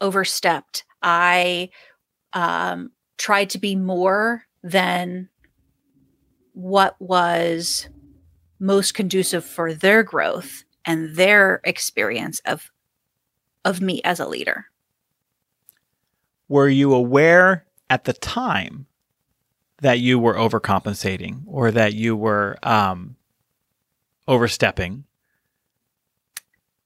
overstepped 0.00 0.84
i 1.02 1.68
um, 2.32 2.90
tried 3.18 3.50
to 3.50 3.58
be 3.58 3.74
more 3.74 4.44
than 4.62 5.28
what 6.52 6.94
was 7.00 7.88
most 8.58 8.94
conducive 8.94 9.44
for 9.44 9.72
their 9.72 10.02
growth 10.02 10.64
and 10.84 11.16
their 11.16 11.60
experience 11.64 12.40
of 12.44 12.70
of 13.64 13.80
me 13.80 14.00
as 14.04 14.20
a 14.20 14.28
leader 14.28 14.66
were 16.48 16.68
you 16.68 16.92
aware 16.92 17.64
at 17.88 18.04
the 18.04 18.12
time 18.12 18.86
that 19.80 20.00
you 20.00 20.18
were 20.18 20.34
overcompensating 20.34 21.42
or 21.46 21.70
that 21.70 21.94
you 21.94 22.16
were 22.16 22.58
um, 22.62 23.16
overstepping? 24.26 25.04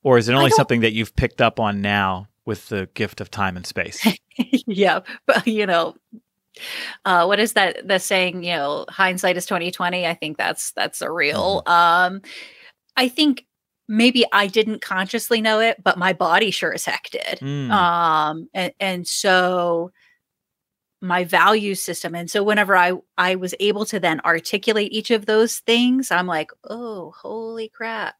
Or 0.02 0.18
is 0.18 0.28
it 0.28 0.34
only 0.34 0.50
something 0.50 0.80
that 0.80 0.92
you've 0.92 1.16
picked 1.16 1.40
up 1.40 1.58
on 1.58 1.80
now 1.80 2.28
with 2.46 2.68
the 2.68 2.88
gift 2.94 3.20
of 3.20 3.30
time 3.30 3.56
and 3.56 3.66
space? 3.66 4.06
yeah, 4.66 5.00
but 5.26 5.46
you 5.46 5.66
know, 5.66 5.94
uh, 7.04 7.24
what 7.24 7.40
is 7.40 7.54
that? 7.54 7.86
The 7.86 7.98
saying, 7.98 8.44
you 8.44 8.54
know, 8.54 8.86
hindsight 8.88 9.36
is 9.36 9.46
twenty 9.46 9.70
twenty. 9.70 10.06
I 10.06 10.14
think 10.14 10.36
that's 10.36 10.72
that's 10.72 11.02
a 11.02 11.10
real. 11.10 11.62
Mm-hmm. 11.66 11.72
Um, 11.72 12.22
I 12.96 13.08
think 13.08 13.46
maybe 13.88 14.24
I 14.32 14.46
didn't 14.46 14.82
consciously 14.82 15.40
know 15.40 15.60
it, 15.60 15.82
but 15.82 15.98
my 15.98 16.12
body 16.12 16.50
sure 16.50 16.72
as 16.72 16.84
heck 16.84 17.10
did. 17.10 17.38
Mm. 17.40 17.70
Um, 17.70 18.48
and 18.54 18.72
and 18.80 19.06
so 19.06 19.90
my 21.04 21.22
value 21.22 21.74
system 21.74 22.14
and 22.14 22.30
so 22.30 22.42
whenever 22.42 22.74
i 22.74 22.92
i 23.18 23.34
was 23.34 23.54
able 23.60 23.84
to 23.84 24.00
then 24.00 24.20
articulate 24.24 24.90
each 24.90 25.10
of 25.10 25.26
those 25.26 25.58
things 25.58 26.10
i'm 26.10 26.26
like 26.26 26.50
oh 26.70 27.12
holy 27.20 27.68
crap 27.68 28.14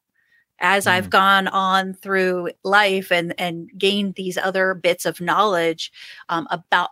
as 0.60 0.84
mm. 0.84 0.90
i've 0.90 1.10
gone 1.10 1.48
on 1.48 1.94
through 1.94 2.50
life 2.62 3.10
and 3.10 3.34
and 3.38 3.70
gained 3.76 4.14
these 4.14 4.36
other 4.38 4.74
bits 4.74 5.06
of 5.06 5.20
knowledge 5.20 5.92
um, 6.28 6.46
about 6.50 6.90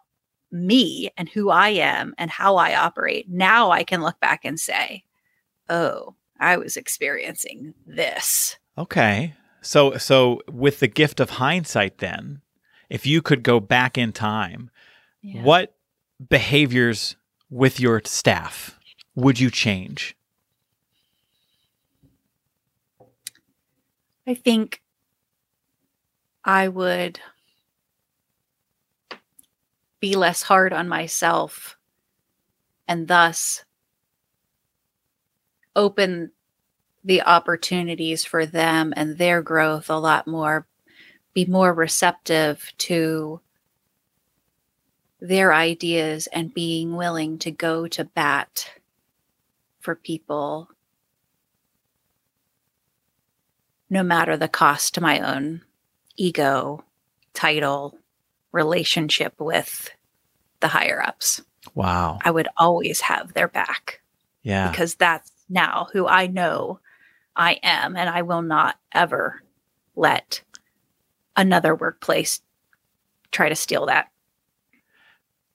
me 0.51 1.11
and 1.17 1.29
who 1.29 1.51
i 1.51 1.69
am 1.69 2.15
and 2.19 2.31
how 2.31 2.57
i 2.57 2.75
operate 2.75 3.29
now 3.29 3.71
i 3.71 3.83
can 3.83 4.03
look 4.03 4.19
back 4.21 4.45
and 4.45 4.61
say 4.61 5.03
oh 5.69 6.15
i 6.39 6.57
was 6.57 6.77
experiencing 6.77 7.75
this 7.87 8.59
okay 8.77 9.35
so 9.61 9.97
so 9.97 10.41
with 10.51 10.81
the 10.81 10.89
gift 10.89 11.21
of 11.21 11.31
hindsight 11.31 11.99
then 11.99 12.41
if 12.91 13.07
you 13.07 13.23
could 13.23 13.43
go 13.43 13.61
back 13.61 13.97
in 13.97 14.13
time 14.13 14.71
yeah. 15.23 15.43
what 15.43 15.75
behaviors 16.29 17.17
with 17.49 17.79
your 17.81 18.01
staff 18.05 18.79
would 19.15 19.39
you 19.39 19.51
change? 19.51 20.17
I 24.27 24.35
think 24.35 24.83
I 26.45 26.69
would 26.69 27.21
be 30.01 30.17
less 30.17 30.43
hard 30.43 30.73
on 30.73 30.89
myself 30.89 31.77
and 32.89 33.09
thus 33.09 33.65
open 35.75 36.33
the 37.05 37.23
opportunities 37.23 38.25
for 38.25 38.47
them 38.47 38.93
and 38.97 39.19
their 39.19 39.43
growth 39.43 39.91
a 39.91 39.97
lot 39.97 40.27
more, 40.27 40.67
be 41.35 41.45
more 41.45 41.73
receptive 41.73 42.73
to 42.79 43.41
their 45.21 45.53
ideas 45.53 46.29
and 46.33 46.55
being 46.55 46.97
willing 46.97 47.39
to 47.39 47.51
go 47.51 47.87
to 47.89 48.05
bat 48.05 48.71
for 49.81 49.95
people 49.95 50.69
no 53.93 54.03
matter 54.03 54.39
the 54.39 54.49
cost 54.49 54.95
to 54.95 55.03
my 55.03 55.21
own 55.21 55.61
ego, 56.17 56.83
title, 57.35 57.99
relationship 58.51 59.35
with 59.39 59.91
the 60.61 60.69
higher 60.69 61.03
ups. 61.03 61.43
Wow. 61.75 62.19
I 62.25 62.31
would 62.31 62.49
always 62.57 63.03
have 63.03 63.35
their 63.35 63.49
back. 63.49 64.01
Yeah. 64.43 64.71
Because 64.71 64.95
that's 64.95 65.31
now 65.51 65.89
who 65.93 66.07
I 66.07 66.27
know 66.27 66.81
I 67.37 67.59
am. 67.63 67.95
And 67.95 68.09
I 68.09 68.23
will 68.23 68.41
not 68.41 68.79
ever 68.93 69.43
let 69.95 70.41
another 71.37 71.75
workplace 71.75 72.41
try 73.31 73.51
to 73.51 73.55
steal 73.55 73.85
that 73.87 74.09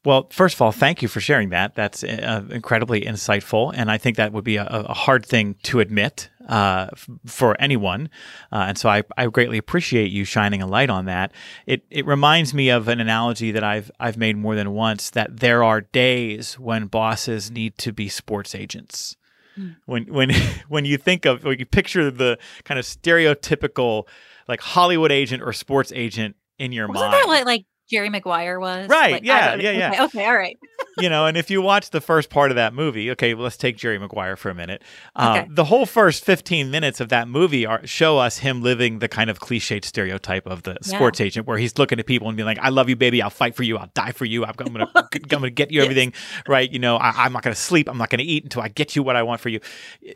well, 0.08 0.30
first 0.32 0.56
of 0.56 0.62
all, 0.62 0.72
thank 0.72 1.02
you 1.02 1.10
for 1.10 1.20
sharing 1.20 1.50
that. 1.50 1.76
That's 1.76 2.02
uh, 2.02 2.46
incredibly 2.50 3.02
insightful, 3.02 3.74
and 3.76 3.92
I 3.92 3.98
think 3.98 4.16
that 4.16 4.32
would 4.32 4.46
be 4.46 4.56
a, 4.56 4.66
a 4.66 4.94
hard 4.94 5.26
thing 5.26 5.56
to 5.64 5.82
admit 5.82 6.30
uh, 6.48 6.88
f- 6.94 7.10
for 7.26 7.56
anyone. 7.60 8.10
Uh, 8.52 8.66
and 8.70 8.78
so 8.78 8.90
I, 8.90 9.04
I, 9.18 9.28
greatly 9.28 9.58
appreciate 9.58 10.12
you 10.12 10.24
shining 10.24 10.62
a 10.62 10.68
light 10.68 10.90
on 10.90 11.06
that. 11.06 11.34
It 11.66 11.84
it 11.90 12.06
reminds 12.06 12.54
me 12.54 12.70
of 12.70 12.88
an 12.88 13.00
analogy 13.00 13.52
that 13.52 13.64
I've 13.64 13.92
I've 14.00 14.18
made 14.18 14.38
more 14.38 14.56
than 14.56 14.72
once 14.72 15.10
that 15.12 15.40
there 15.40 15.64
are 15.64 15.82
days 15.82 16.58
when 16.58 16.88
bosses 16.88 17.52
need 17.52 17.78
to 17.80 17.92
be 17.92 18.08
sports 18.08 18.56
agents. 18.56 19.18
Mm. 19.58 19.76
When 19.86 20.06
when 20.06 20.32
when 20.70 20.86
you 20.86 20.98
think 20.98 21.26
of 21.26 21.44
when 21.44 21.60
you 21.60 21.66
picture 21.66 22.10
the 22.10 22.40
kind 22.64 22.80
of 22.80 22.86
stereotypical 22.86 24.08
like 24.48 24.62
Hollywood 24.62 25.12
agent 25.12 25.44
or 25.44 25.52
sports 25.52 25.92
agent 25.94 26.38
in 26.58 26.72
your 26.72 26.88
Wasn't 26.88 27.12
mind. 27.12 27.14
That 27.14 27.28
what, 27.28 27.46
like 27.46 27.66
Jerry 27.90 28.10
Maguire 28.10 28.60
was. 28.60 28.90
Right. 28.90 29.14
Like, 29.14 29.24
yeah. 29.24 29.56
Yeah. 29.56 29.72
Yeah. 29.72 30.06
Okay. 30.06 30.26
All 30.26 30.36
right. 30.36 30.58
you 31.00 31.10
know, 31.10 31.26
and 31.26 31.38
if 31.38 31.50
you 31.50 31.62
watch 31.62 31.92
the 31.92 32.02
first 32.02 32.30
part 32.30 32.52
of 32.52 32.56
that 32.56 32.74
movie, 32.74 33.12
okay, 33.12 33.34
well, 33.34 33.44
let's 33.44 33.56
take 33.56 33.78
Jerry 33.78 33.98
Maguire 34.00 34.36
for 34.36 34.50
a 34.50 34.56
minute. 34.56 34.82
Uh, 35.16 35.38
okay. 35.38 35.48
The 35.50 35.66
whole 35.66 35.86
first 35.86 36.26
15 36.26 36.72
minutes 36.72 37.00
of 37.00 37.10
that 37.10 37.28
movie 37.28 37.66
are, 37.66 37.86
show 37.86 38.18
us 38.18 38.40
him 38.40 38.62
living 38.62 39.00
the 39.00 39.08
kind 39.08 39.30
of 39.30 39.40
cliched 39.40 39.86
stereotype 39.86 40.48
of 40.48 40.64
the 40.64 40.72
yeah. 40.72 40.96
sports 40.96 41.22
agent 41.22 41.48
where 41.48 41.58
he's 41.58 41.78
looking 41.78 42.00
at 42.00 42.06
people 42.06 42.28
and 42.28 42.36
being 42.36 42.48
like, 42.48 42.60
I 42.60 42.70
love 42.70 42.90
you, 42.90 42.96
baby. 42.96 43.22
I'll 43.22 43.30
fight 43.30 43.56
for 43.56 43.64
you. 43.64 43.78
I'll 43.78 43.92
die 43.94 44.12
for 44.12 44.26
you. 44.26 44.44
I'm, 44.44 44.54
I'm 44.60 44.74
going 44.74 44.88
to 44.94 45.00
I'm 45.00 45.20
gonna 45.28 45.50
get 45.50 45.72
you 45.72 45.82
everything, 45.82 46.14
yes. 46.14 46.44
right? 46.48 46.70
You 46.70 46.80
know, 46.80 46.98
I, 46.98 47.26
I'm 47.26 47.34
not 47.34 47.44
going 47.44 47.54
to 47.56 47.62
sleep. 47.62 47.90
I'm 47.90 47.98
not 47.98 48.10
going 48.10 48.20
to 48.20 48.26
eat 48.26 48.44
until 48.44 48.62
I 48.62 48.68
get 48.68 48.96
you 48.96 49.04
what 49.04 49.16
I 49.16 49.24
want 49.24 49.40
for 49.40 49.50
you. 49.50 49.60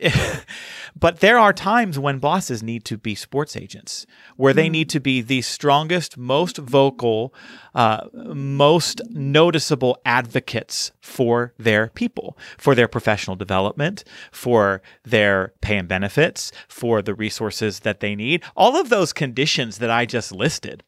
but 0.96 1.20
there 1.20 1.38
are 1.38 1.52
times 1.52 1.98
when 1.98 2.18
bosses 2.18 2.62
need 2.62 2.84
to 2.86 2.98
be 2.98 3.14
sports 3.14 3.56
agents 3.56 4.06
where 4.36 4.52
they 4.52 4.68
mm. 4.68 4.72
need 4.72 4.90
to 4.90 5.00
be 5.00 5.22
the 5.22 5.42
strongest, 5.42 6.18
most 6.18 6.58
vocal, 6.58 7.32
uh, 7.74 8.06
most 8.12 9.00
noticeable 9.10 9.98
advocates 10.04 10.92
for 11.00 11.54
their 11.58 11.88
people, 11.88 12.36
for 12.58 12.74
their 12.74 12.88
professional 12.88 13.36
development, 13.36 14.04
for 14.30 14.82
their 15.04 15.54
pay 15.60 15.78
and 15.78 15.88
benefits, 15.88 16.52
for 16.68 17.02
the 17.02 17.14
resources 17.14 17.80
that 17.80 18.00
they 18.00 18.14
need. 18.14 18.42
All 18.56 18.76
of 18.76 18.88
those 18.88 19.12
conditions 19.12 19.78
that 19.78 19.90
I 19.90 20.06
just 20.06 20.32
listed 20.32 20.84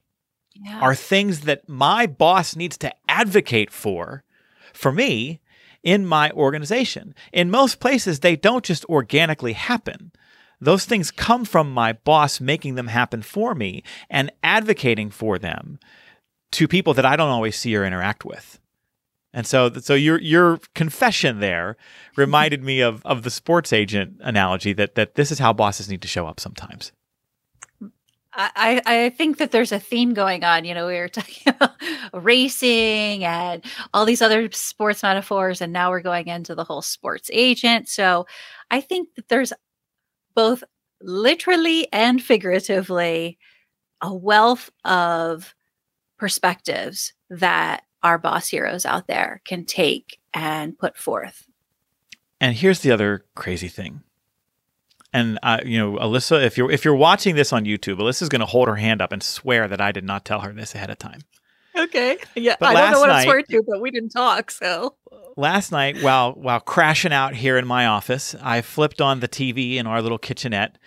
yeah. 0.55 0.81
are 0.81 0.94
things 0.94 1.40
that 1.40 1.68
my 1.68 2.07
boss 2.07 2.57
needs 2.57 2.77
to 2.79 2.92
advocate 3.09 3.70
for 3.70 4.25
for 4.73 4.92
me 4.92 5.40
in 5.83 6.07
my 6.07 6.31
organization. 6.31 7.14
In 7.33 7.51
most 7.51 7.81
places, 7.81 8.20
they 8.20 8.37
don't 8.37 8.64
just 8.64 8.85
organically 8.87 9.53
happen. 9.53 10.12
Those 10.61 10.85
things 10.87 11.11
come 11.11 11.44
from 11.44 11.73
my 11.73 11.92
boss 11.92 12.40
making 12.40 12.75
them 12.75 12.87
happen 12.87 13.23
for 13.23 13.55
me 13.55 13.83
and 14.09 14.33
advocating 14.42 15.11
for 15.11 15.38
them 15.38 15.79
to 16.55 16.69
people 16.69 16.95
that 16.95 17.05
I 17.05 17.17
don't 17.17 17.31
always 17.31 17.57
see 17.57 17.77
or 17.77 17.85
interact 17.85 18.25
with. 18.25 18.59
And 19.33 19.47
so, 19.47 19.73
so 19.73 19.95
your 19.95 20.21
your 20.21 20.61
confession 20.75 21.40
there 21.40 21.77
reminded 22.17 22.62
me 22.62 22.81
of 22.81 23.05
of 23.05 23.23
the 23.23 23.31
sports 23.31 23.73
agent 23.73 24.17
analogy 24.21 24.73
that 24.75 24.95
that 24.95 25.17
this 25.17 25.31
is 25.31 25.38
how 25.38 25.53
bosses 25.53 25.88
need 25.88 26.03
to 26.03 26.09
show 26.09 26.27
up 26.27 26.40
sometimes. 26.40 26.93
I, 28.37 28.83
I 28.85 29.11
think 29.11 29.38
that 29.38 29.53
there's 29.53 29.71
a 29.71 29.79
theme 29.79 30.12
going 30.12 30.43
on. 30.43 30.64
You 30.64 30.75
know, 30.75 30.88
we 30.88 30.99
were 30.99 31.09
talking 31.21 31.55
about 31.55 31.73
racing 32.12 33.25
and 33.25 33.64
all 33.93 34.05
these 34.05 34.23
other 34.23 34.51
sports 34.51 35.03
metaphors, 35.03 35.61
and 35.61 35.73
now 35.73 35.90
we're 35.90 36.01
going 36.01 36.29
into 36.29 36.55
the 36.55 36.64
whole 36.64 36.83
sports 36.83 37.31
agent. 37.33 37.88
So 37.88 38.27
I 38.71 38.81
think 38.81 39.14
that 39.14 39.29
there's 39.29 39.53
both 40.35 40.64
literally 41.01 41.87
and 41.93 42.21
figuratively 42.21 43.38
a 44.01 44.12
wealth 44.12 44.71
of 44.85 45.55
perspectives 46.18 47.12
that 47.31 47.85
our 48.03 48.18
boss 48.18 48.48
heroes 48.48 48.85
out 48.87 49.07
there 49.07 49.40
can 49.44 49.64
take 49.64 50.18
and 50.33 50.79
put 50.79 50.96
forth. 50.96 51.46
And 52.40 52.55
here's 52.57 52.81
the 52.81 52.90
other 52.90 53.24
crazy 53.35 53.68
thing. 53.68 54.03
And 55.12 55.38
uh, 55.42 55.61
you 55.64 55.79
know, 55.79 55.92
Alyssa, 55.98 56.44
if 56.44 56.59
you're 56.59 56.70
if 56.70 56.85
you're 56.85 56.94
watching 56.94 57.37
this 57.37 57.53
on 57.53 57.64
YouTube, 57.64 57.98
Alyssa's 57.98 58.29
going 58.29 58.40
to 58.40 58.46
hold 58.46 58.68
her 58.68 58.74
hand 58.77 59.00
up 59.00 59.12
and 59.12 59.22
swear 59.22 59.68
that 59.68 59.81
I 59.81 59.92
did 59.92 60.05
not 60.05 60.24
tell 60.24 60.40
her 60.40 60.53
this 60.53 60.74
ahead 60.74 60.90
of 60.90 60.98
time. 60.98 61.20
Okay. 61.77 62.18
Yeah. 62.35 62.57
But 62.59 62.70
I 62.70 62.72
don't 62.74 62.92
know 62.92 62.98
last 62.98 63.00
what 63.00 63.11
I'm 63.11 63.37
night- 63.37 63.48
to, 63.48 63.62
but 63.66 63.81
we 63.81 63.90
didn't 63.90 64.11
talk. 64.11 64.50
So 64.50 64.96
Last 65.37 65.72
night, 65.72 66.00
while 66.03 66.33
while 66.33 66.61
crashing 66.61 67.12
out 67.12 67.35
here 67.35 67.57
in 67.57 67.66
my 67.66 67.87
office, 67.87 68.37
I 68.40 68.61
flipped 68.61 69.00
on 69.00 69.20
the 69.20 69.29
TV 69.29 69.77
in 69.77 69.87
our 69.87 70.00
little 70.00 70.18
kitchenette, 70.18 70.79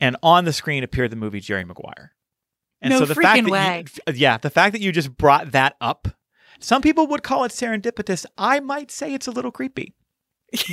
and 0.00 0.16
on 0.22 0.44
the 0.44 0.52
screen 0.52 0.82
appeared 0.82 1.12
the 1.12 1.16
movie 1.16 1.38
Jerry 1.38 1.64
Maguire. 1.64 2.12
And 2.82 2.90
No 2.90 2.98
so 2.98 3.06
the 3.06 3.14
fact 3.14 3.44
that 3.44 3.50
way. 3.50 3.84
you, 4.08 4.14
yeah, 4.14 4.36
the 4.38 4.50
fact 4.50 4.72
that 4.72 4.82
you 4.82 4.92
just 4.92 5.16
brought 5.16 5.52
that 5.52 5.76
up, 5.80 6.08
some 6.58 6.82
people 6.82 7.06
would 7.06 7.22
call 7.22 7.44
it 7.44 7.52
serendipitous. 7.52 8.26
I 8.36 8.60
might 8.60 8.90
say 8.90 9.14
it's 9.14 9.26
a 9.26 9.30
little 9.30 9.52
creepy. 9.52 9.94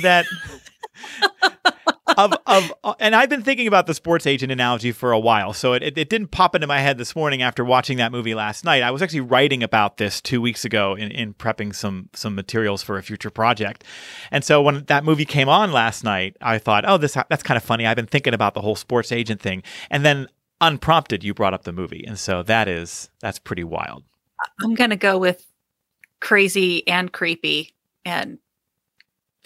That 0.02 0.26
of 2.16 2.34
of 2.46 2.72
uh, 2.84 2.94
and 3.00 3.14
I've 3.14 3.28
been 3.28 3.42
thinking 3.42 3.66
about 3.66 3.86
the 3.86 3.94
sports 3.94 4.26
agent 4.26 4.52
analogy 4.52 4.92
for 4.92 5.12
a 5.12 5.18
while, 5.18 5.52
so 5.52 5.72
it, 5.72 5.82
it, 5.82 5.98
it 5.98 6.08
didn't 6.08 6.28
pop 6.28 6.54
into 6.54 6.66
my 6.66 6.80
head 6.80 6.98
this 6.98 7.14
morning 7.16 7.42
after 7.42 7.64
watching 7.64 7.98
that 7.98 8.12
movie 8.12 8.34
last 8.34 8.64
night. 8.64 8.82
I 8.82 8.90
was 8.90 9.02
actually 9.02 9.20
writing 9.20 9.62
about 9.62 9.96
this 9.96 10.20
two 10.20 10.40
weeks 10.40 10.64
ago 10.64 10.94
in, 10.94 11.10
in 11.10 11.34
prepping 11.34 11.74
some 11.74 12.10
some 12.12 12.34
materials 12.34 12.82
for 12.82 12.98
a 12.98 13.02
future 13.02 13.30
project, 13.30 13.84
and 14.30 14.44
so 14.44 14.60
when 14.62 14.84
that 14.84 15.04
movie 15.04 15.24
came 15.24 15.48
on 15.48 15.72
last 15.72 16.04
night, 16.04 16.36
I 16.40 16.58
thought, 16.58 16.84
oh, 16.86 16.96
this 16.96 17.14
that's 17.28 17.42
kind 17.42 17.56
of 17.56 17.62
funny. 17.64 17.86
I've 17.86 17.96
been 17.96 18.06
thinking 18.06 18.34
about 18.34 18.54
the 18.54 18.60
whole 18.60 18.76
sports 18.76 19.12
agent 19.12 19.40
thing, 19.40 19.62
and 19.90 20.04
then 20.04 20.28
unprompted, 20.60 21.24
you 21.24 21.34
brought 21.34 21.54
up 21.54 21.64
the 21.64 21.72
movie, 21.72 22.04
and 22.06 22.18
so 22.18 22.42
that 22.44 22.68
is 22.68 23.10
that's 23.20 23.38
pretty 23.38 23.64
wild. 23.64 24.04
I'm 24.62 24.74
gonna 24.74 24.96
go 24.96 25.18
with 25.18 25.46
crazy 26.20 26.86
and 26.86 27.12
creepy 27.12 27.74
and 28.04 28.38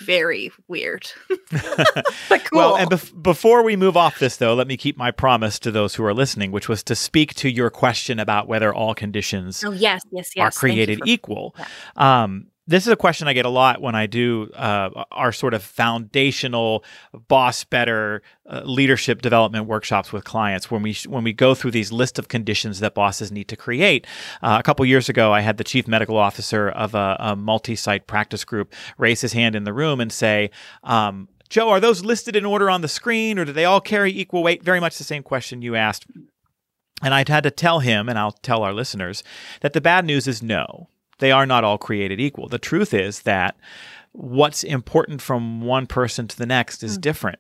very 0.01 0.51
weird. 0.69 1.11
but 1.51 2.45
cool. 2.45 2.59
Well, 2.59 2.77
and 2.77 2.91
bef- 2.91 3.23
before 3.23 3.63
we 3.63 3.77
move 3.77 3.97
off 3.97 4.19
this, 4.19 4.37
though, 4.37 4.55
let 4.55 4.67
me 4.67 4.77
keep 4.77 4.97
my 4.97 5.11
promise 5.11 5.59
to 5.61 5.71
those 5.71 5.95
who 5.95 6.05
are 6.05 6.15
listening, 6.15 6.53
which 6.53 6.69
was 6.69 6.83
to 6.85 6.95
speak 6.95 7.35
to 7.35 7.49
your 7.49 7.71
question 7.71 8.19
about 8.19 8.49
whether 8.49 8.75
all 8.75 8.95
conditions 8.95 9.63
oh 9.65 9.73
yes, 9.73 10.03
yes, 10.11 10.31
yes. 10.35 10.57
are 10.57 10.59
created 10.59 10.99
for- 10.99 11.07
equal. 11.07 11.57
Um, 11.97 12.49
this 12.67 12.87
is 12.87 12.93
a 12.93 12.97
question 12.97 13.29
I 13.29 13.35
get 13.35 13.45
a 13.45 13.51
lot 13.51 13.83
when 13.83 13.95
I 13.95 14.07
do 14.07 14.51
uh, 14.55 15.05
our 15.11 15.33
sort 15.33 15.53
of 15.53 15.63
foundational 15.63 16.85
boss 17.29 17.65
better 17.65 18.23
uh, 18.49 18.63
leadership 18.65 19.21
development 19.21 19.67
workshops 19.67 20.13
with 20.13 20.25
clients. 20.25 20.71
When 20.71 20.83
we 20.83 20.97
when 21.07 21.25
we 21.25 21.33
go 21.33 21.55
through 21.55 21.73
these 21.73 21.93
list 21.93 22.19
of 22.19 22.29
conditions 22.29 22.81
that 22.81 22.95
bosses 22.95 23.31
need 23.31 23.49
to 23.49 23.57
create. 23.57 24.07
Uh, 24.43 24.57
a 24.59 24.63
couple 24.63 24.85
years 24.87 25.09
ago, 25.09 25.33
I 25.33 25.41
had 25.41 25.59
the 25.59 25.65
chief 25.65 25.87
medical 25.87 26.17
officer 26.17 26.69
of 26.71 26.95
a, 26.95 27.17
a 27.21 27.37
multi-site 27.37 28.07
practice 28.07 28.45
group 28.45 28.73
raise 28.97 29.21
his 29.21 29.35
hand 29.35 29.55
in 29.55 29.65
the 29.65 29.73
room 29.73 30.01
and 30.01 30.13
say. 30.13 30.51
Um, 30.83 31.29
Joe, 31.51 31.69
are 31.69 31.79
those 31.79 32.03
listed 32.03 32.35
in 32.35 32.47
order 32.47 32.71
on 32.71 32.81
the 32.81 32.89
screen 32.89 33.39
or 33.39 33.45
do 33.45 33.53
they 33.53 33.67
all 33.67 33.81
carry 33.81 34.11
equal 34.11 34.43
weight? 34.43 34.63
Very 34.65 34.81
much 34.81 34.97
the 34.97 35.05
same 35.05 35.23
question 35.23 35.61
you 35.61 35.77
asked. 35.77 36.07
And 37.03 37.13
I'd 37.13 37.29
had 37.29 37.45
to 37.45 37.51
tell 37.51 37.81
him, 37.81 38.09
and 38.09 38.19
I'll 38.19 38.33
tell 38.33 38.63
our 38.63 38.73
listeners, 38.73 39.23
that 39.61 39.75
the 39.75 39.81
bad 39.81 40.07
news 40.07 40.27
is 40.27 40.43
no, 40.43 40.89
they 41.25 41.33
are 41.33 41.47
not 41.47 41.65
all 41.65 41.79
created 41.79 42.21
equal. 42.21 42.49
The 42.49 42.59
truth 42.59 42.93
is 42.93 43.23
that 43.23 43.57
what's 44.13 44.63
important 44.63 45.23
from 45.23 45.63
one 45.63 45.87
person 45.87 46.29
to 46.29 46.37
the 46.37 46.45
next 46.45 46.83
is 46.83 46.99
Mm. 46.99 47.01
different. 47.01 47.39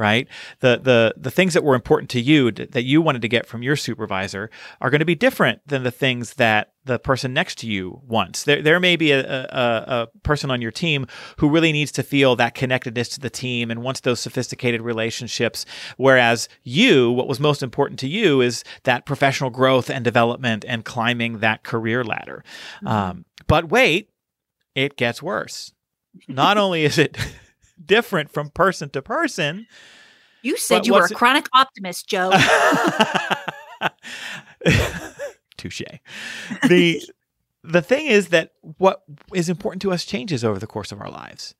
Right, 0.00 0.28
the 0.60 0.80
the 0.82 1.14
the 1.18 1.30
things 1.30 1.52
that 1.52 1.62
were 1.62 1.74
important 1.74 2.08
to 2.12 2.22
you 2.22 2.50
that 2.50 2.84
you 2.84 3.02
wanted 3.02 3.20
to 3.20 3.28
get 3.28 3.44
from 3.44 3.62
your 3.62 3.76
supervisor 3.76 4.50
are 4.80 4.88
going 4.88 5.00
to 5.00 5.04
be 5.04 5.14
different 5.14 5.60
than 5.66 5.82
the 5.82 5.90
things 5.90 6.36
that 6.36 6.72
the 6.86 6.98
person 6.98 7.34
next 7.34 7.58
to 7.58 7.66
you 7.66 8.00
wants. 8.06 8.44
There 8.44 8.62
there 8.62 8.80
may 8.80 8.96
be 8.96 9.12
a, 9.12 9.20
a, 9.20 9.84
a 9.86 10.08
person 10.22 10.50
on 10.50 10.62
your 10.62 10.70
team 10.70 11.06
who 11.36 11.50
really 11.50 11.70
needs 11.70 11.92
to 11.92 12.02
feel 12.02 12.34
that 12.36 12.54
connectedness 12.54 13.10
to 13.10 13.20
the 13.20 13.28
team 13.28 13.70
and 13.70 13.82
wants 13.82 14.00
those 14.00 14.20
sophisticated 14.20 14.80
relationships. 14.80 15.66
Whereas 15.98 16.48
you, 16.62 17.10
what 17.10 17.28
was 17.28 17.38
most 17.38 17.62
important 17.62 18.00
to 18.00 18.08
you 18.08 18.40
is 18.40 18.64
that 18.84 19.04
professional 19.04 19.50
growth 19.50 19.90
and 19.90 20.02
development 20.02 20.64
and 20.66 20.82
climbing 20.82 21.40
that 21.40 21.62
career 21.62 22.02
ladder. 22.02 22.42
Um, 22.86 23.26
but 23.46 23.68
wait, 23.68 24.08
it 24.74 24.96
gets 24.96 25.22
worse. 25.22 25.74
Not 26.26 26.56
only 26.56 26.86
is 26.86 26.96
it 26.96 27.18
different 27.84 28.30
from 28.30 28.50
person 28.50 28.90
to 28.90 29.02
person, 29.02 29.66
you 30.42 30.56
said 30.56 30.86
you 30.86 30.94
were 30.94 31.04
a 31.04 31.08
chronic 31.08 31.46
optimist, 31.52 32.08
Joe. 32.08 32.30
touche. 35.60 35.82
The 36.68 37.02
the 37.64 37.82
thing 37.82 38.06
is 38.06 38.28
that 38.28 38.52
what 38.78 39.02
is 39.34 39.48
important 39.48 39.82
to 39.82 39.92
us 39.92 40.04
changes 40.04 40.44
over 40.44 40.58
the 40.58 40.66
course 40.66 40.92
of 40.92 41.00
our 41.00 41.10
lives. 41.10 41.54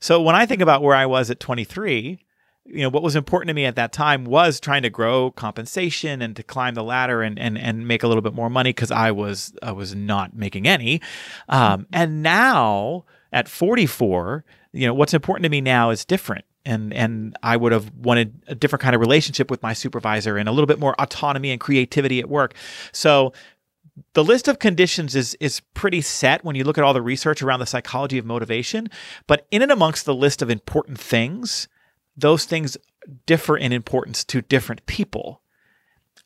So 0.00 0.20
when 0.22 0.34
I 0.34 0.46
think 0.46 0.62
about 0.62 0.82
where 0.82 0.96
I 0.96 1.04
was 1.04 1.30
at 1.30 1.40
23, 1.40 2.24
you 2.64 2.82
know, 2.82 2.88
what 2.88 3.02
was 3.02 3.16
important 3.16 3.48
to 3.48 3.54
me 3.54 3.66
at 3.66 3.76
that 3.76 3.92
time 3.92 4.24
was 4.24 4.60
trying 4.60 4.82
to 4.82 4.90
grow 4.90 5.30
compensation 5.30 6.22
and 6.22 6.34
to 6.36 6.42
climb 6.42 6.74
the 6.74 6.84
ladder 6.84 7.22
and 7.22 7.38
and 7.38 7.58
and 7.58 7.86
make 7.86 8.02
a 8.02 8.08
little 8.08 8.22
bit 8.22 8.34
more 8.34 8.50
money 8.50 8.70
because 8.70 8.90
I 8.90 9.10
was 9.10 9.52
I 9.62 9.72
was 9.72 9.94
not 9.94 10.34
making 10.34 10.66
any. 10.66 11.00
Um, 11.48 11.86
and 11.92 12.22
now 12.22 13.04
at 13.32 13.48
44, 13.48 14.44
you 14.72 14.86
know, 14.86 14.94
what's 14.94 15.14
important 15.14 15.44
to 15.44 15.50
me 15.50 15.60
now 15.60 15.90
is 15.90 16.04
different. 16.04 16.44
And 16.64 16.92
and 16.92 17.36
I 17.42 17.56
would 17.56 17.72
have 17.72 17.90
wanted 17.94 18.42
a 18.46 18.54
different 18.54 18.82
kind 18.82 18.94
of 18.94 19.00
relationship 19.00 19.50
with 19.50 19.62
my 19.62 19.72
supervisor 19.72 20.36
and 20.36 20.48
a 20.48 20.52
little 20.52 20.66
bit 20.66 20.78
more 20.78 20.94
autonomy 21.00 21.50
and 21.50 21.60
creativity 21.60 22.20
at 22.20 22.28
work. 22.28 22.54
So 22.92 23.32
the 24.14 24.24
list 24.24 24.48
of 24.48 24.58
conditions 24.58 25.16
is 25.16 25.34
is 25.40 25.60
pretty 25.74 26.00
set 26.00 26.44
when 26.44 26.56
you 26.56 26.64
look 26.64 26.78
at 26.78 26.84
all 26.84 26.92
the 26.92 27.02
research 27.02 27.42
around 27.42 27.60
the 27.60 27.66
psychology 27.66 28.18
of 28.18 28.26
motivation, 28.26 28.88
but 29.26 29.46
in 29.50 29.62
and 29.62 29.72
amongst 29.72 30.04
the 30.04 30.14
list 30.14 30.42
of 30.42 30.50
important 30.50 31.00
things, 31.00 31.68
those 32.16 32.44
things 32.44 32.76
differ 33.26 33.56
in 33.56 33.72
importance 33.72 34.24
to 34.24 34.42
different 34.42 34.84
people. 34.86 35.42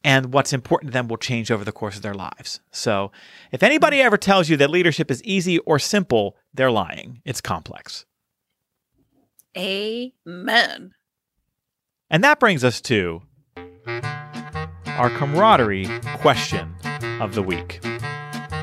And 0.02 0.34
what's 0.34 0.52
important 0.52 0.90
to 0.90 0.92
them 0.92 1.08
will 1.08 1.16
change 1.16 1.50
over 1.50 1.64
the 1.64 1.72
course 1.72 1.96
of 1.96 2.02
their 2.02 2.14
lives. 2.14 2.60
So, 2.70 3.10
if 3.52 3.62
anybody 3.62 4.02
ever 4.02 4.18
tells 4.18 4.50
you 4.50 4.56
that 4.58 4.68
leadership 4.68 5.10
is 5.10 5.22
easy 5.22 5.58
or 5.60 5.78
simple, 5.78 6.36
they're 6.52 6.70
lying. 6.70 7.22
It's 7.24 7.40
complex. 7.40 8.04
Amen. 9.56 10.94
And 12.10 12.24
that 12.24 12.40
brings 12.40 12.64
us 12.64 12.80
to 12.82 13.22
our 14.86 15.10
camaraderie 15.10 15.88
question 16.20 16.74
of 17.20 17.34
the 17.34 17.42
week. 17.42 17.80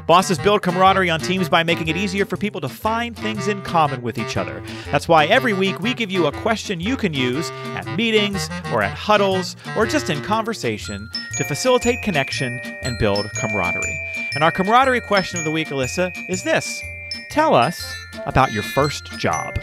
Bosses 0.08 0.38
build 0.40 0.62
camaraderie 0.62 1.10
on 1.10 1.20
teams 1.20 1.48
by 1.48 1.64
making 1.64 1.88
it 1.88 1.96
easier 1.96 2.26
for 2.26 2.36
people 2.36 2.60
to 2.62 2.68
find 2.68 3.16
things 3.16 3.48
in 3.48 3.62
common 3.62 4.02
with 4.02 4.18
each 4.18 4.36
other. 4.36 4.62
That's 4.92 5.08
why 5.08 5.26
every 5.26 5.54
week 5.54 5.80
we 5.80 5.94
give 5.94 6.12
you 6.12 6.26
a 6.28 6.32
question 6.32 6.80
you 6.80 6.98
can 6.98 7.14
use 7.14 7.50
at 7.76 7.86
meetings 7.96 8.50
or 8.74 8.82
at 8.82 8.98
huddles 8.98 9.56
or 9.78 9.86
just 9.86 10.10
in 10.10 10.22
conversation 10.22 11.10
to 11.38 11.44
facilitate 11.44 12.02
connection 12.02 12.60
and 12.82 12.98
build 12.98 13.32
camaraderie. 13.36 14.00
And 14.36 14.44
our 14.44 14.52
camaraderie 14.52 15.02
question 15.02 15.40
of 15.40 15.46
the 15.46 15.52
week, 15.52 15.70
Alyssa, 15.70 16.12
is 16.30 16.44
this 16.44 16.82
Tell 17.30 17.56
us 17.56 17.96
about 18.26 18.52
your 18.52 18.64
first 18.64 19.06
job. 19.18 19.58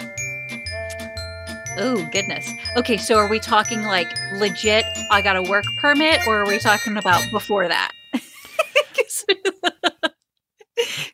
Oh, 1.80 2.06
goodness. 2.12 2.50
Okay, 2.76 2.96
so 2.96 3.16
are 3.16 3.28
we 3.28 3.38
talking 3.38 3.82
like 3.82 4.08
legit, 4.34 4.84
I 5.12 5.22
got 5.22 5.36
a 5.36 5.42
work 5.42 5.64
permit, 5.80 6.20
or 6.26 6.42
are 6.42 6.46
we 6.46 6.58
talking 6.58 6.96
about 6.96 7.22
before 7.30 7.68
that? 7.68 7.92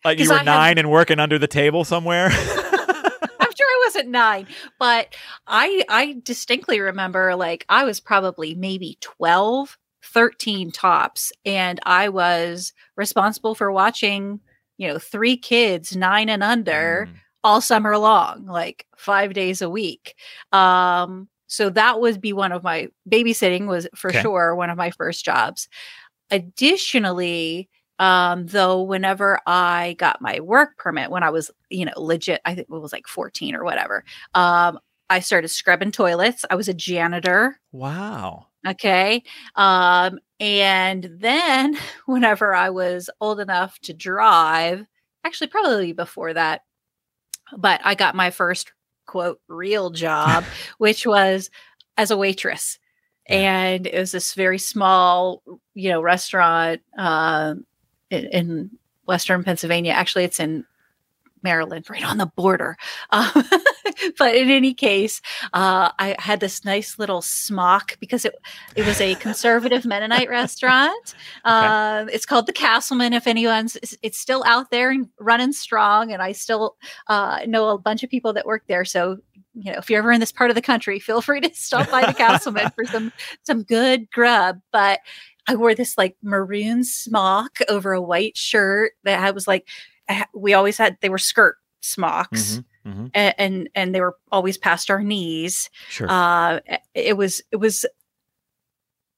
Like 0.05 0.19
you 0.19 0.29
were 0.29 0.35
I 0.35 0.39
have- 0.39 0.45
nine 0.47 0.79
and 0.79 0.91
working 0.91 1.19
under 1.19 1.39
the 1.39 1.47
table 1.47 1.85
somewhere? 1.85 2.27
I'm 2.31 3.53
sure 3.57 3.67
I 3.67 3.83
wasn't 3.87 4.09
nine, 4.11 4.47
but 4.79 5.15
I 5.47 5.83
I 5.89 6.17
distinctly 6.23 6.81
remember 6.81 7.35
like 7.35 7.65
I 7.71 7.85
was 7.85 7.99
probably 8.01 8.55
maybe 8.55 8.99
12, 9.01 9.79
13 10.05 10.71
tops, 10.71 11.33
and 11.47 11.81
I 11.85 12.11
was 12.11 12.75
responsible 12.97 13.55
for 13.55 13.73
watching, 13.73 14.41
you 14.77 14.89
know, 14.89 14.99
three 14.99 15.39
kids, 15.39 15.97
nine 15.97 16.29
and 16.29 16.43
under, 16.43 17.09
Mm. 17.11 17.15
All 17.45 17.61
summer 17.61 17.97
long, 17.99 18.47
like 18.47 18.87
five 18.97 19.35
days 19.35 19.63
a 19.63 19.71
week. 19.71 20.17
Um, 20.53 21.29
so 21.47 21.71
that 21.71 22.01
would 22.01 22.21
be 22.21 22.33
one 22.33 22.53
of 22.53 22.65
my 22.65 22.89
babysitting 23.09 23.67
was 23.69 23.87
for 23.95 24.11
Okay. 24.11 24.23
sure 24.23 24.57
one 24.57 24.71
of 24.71 24.79
my 24.79 24.91
first 24.91 25.25
jobs. 25.25 25.69
Additionally, 26.31 27.69
um, 27.99 28.47
though, 28.47 28.83
whenever 28.83 29.39
I 29.47 29.95
got 29.99 30.21
my 30.21 30.41
work 30.41 30.77
permit 30.79 31.11
when 31.11 31.23
I 31.23 31.31
was, 31.31 31.51
you 31.71 31.85
know, 31.85 31.93
legit, 31.97 32.41
I 32.45 32.55
think 32.55 32.69
it 32.71 32.81
was 32.81 32.93
like 32.93 33.07
14 33.07 33.55
or 33.55 33.65
whatever, 33.65 34.05
um, 34.35 34.79
I 35.11 35.21
started 35.21 35.49
scrubbing 35.49 35.93
toilets. 35.93 36.45
I 36.51 36.55
was 36.55 36.69
a 36.69 36.75
janitor. 36.75 37.61
Wow. 37.73 38.47
Okay. 38.67 39.23
Um, 39.57 40.19
and 40.41 41.09
then 41.19 41.77
whenever 42.07 42.55
I 42.55 42.71
was 42.71 43.11
old 43.21 43.39
enough 43.41 43.79
to 43.81 43.93
drive, 43.93 44.87
actually, 45.25 45.49
probably 45.49 45.93
before 45.93 46.33
that, 46.35 46.63
but 47.57 47.81
I 47.85 47.95
got 47.95 48.15
my 48.15 48.31
first 48.31 48.73
quote 49.07 49.41
real 49.49 49.91
job, 49.91 50.45
which 50.79 51.07
was 51.07 51.51
as 51.97 52.11
a 52.11 52.17
waitress. 52.17 52.79
And 53.27 53.87
it 53.87 53.99
was 53.99 54.13
this 54.13 54.35
very 54.35 54.59
small, 54.59 55.43
you 55.75 55.89
know, 55.91 56.03
restaurant 56.03 56.83
um, 56.99 57.65
in, 58.11 58.25
in 58.27 58.71
Western 59.07 59.45
Pennsylvania. 59.45 59.93
Actually, 59.93 60.25
it's 60.25 60.41
in 60.41 60.65
Maryland, 61.45 61.89
right 61.89 62.05
on 62.05 62.19
the 62.19 62.27
border. 62.27 62.77
Um, 63.11 63.31
but 64.19 64.35
in 64.35 64.51
any 64.51 64.75
case, 64.75 65.21
uh, 65.53 65.93
I 65.99 66.17
had 66.19 66.41
this 66.41 66.65
nice 66.65 66.99
little 66.99 67.23
smock 67.23 67.97
because 68.01 68.25
it 68.25 68.35
it 68.75 68.85
was 68.85 69.01
a 69.01 69.15
conservative 69.17 69.85
Mennonite 69.85 70.29
restaurant. 70.29 71.15
Okay. 71.47 71.67
Uh, 71.67 72.07
it's 72.11 72.25
called 72.25 72.47
the 72.47 72.53
Casselman. 72.53 73.13
If 73.15 73.27
anyone's, 73.27 73.77
it's 74.03 74.19
still 74.19 74.43
out 74.47 74.71
there 74.71 74.91
and 74.91 75.09
running 75.21 75.53
strong, 75.53 76.11
and 76.11 76.23
I 76.23 76.33
still 76.33 76.77
uh, 77.09 77.41
know 77.47 77.69
a 77.69 77.79
bunch 77.79 78.03
of 78.03 78.09
people 78.09 78.33
that 78.33 78.47
work 78.47 78.63
there. 78.67 78.85
So 78.85 79.19
you 79.55 79.73
know, 79.73 79.79
if 79.79 79.91
you're 79.91 79.99
ever 79.99 80.13
in 80.13 80.21
this 80.21 80.33
part 80.33 80.51
of 80.51 80.55
the 80.55 80.63
country, 80.63 80.99
feel 80.99 81.21
free 81.21 81.41
to 81.41 81.55
stop 81.55 81.91
by 81.91 82.07
the 82.07 82.13
Casselman 82.13 82.75
for 82.75 82.85
some 82.85 83.13
some 83.43 83.63
good 83.63 84.11
grub. 84.11 84.61
But 84.73 85.01
I 85.47 85.57
wore 85.57 85.75
this 85.75 85.99
like 85.99 86.17
maroon 86.23 86.85
smock 86.85 87.59
over 87.69 87.93
a 87.93 88.01
white 88.01 88.37
shirt 88.37 88.93
that 89.05 89.21
I 89.21 89.31
was 89.31 89.47
like, 89.47 89.69
we 90.35 90.55
always 90.55 90.79
had 90.79 90.97
they 91.01 91.09
were 91.09 91.19
skirt 91.19 91.57
smocks. 91.81 92.61
Mm-hmm, 92.85 92.91
mm-hmm. 92.91 93.07
And, 93.15 93.35
and, 93.39 93.69
and 93.75 93.95
they 93.95 94.01
were 94.01 94.17
always 94.33 94.59
past 94.59 94.91
our 94.91 95.03
knees. 95.03 95.71
Sure. 95.89 96.07
Uh, 96.11 96.61
it 96.95 97.17
was 97.17 97.43
it 97.53 97.57
was 97.57 97.85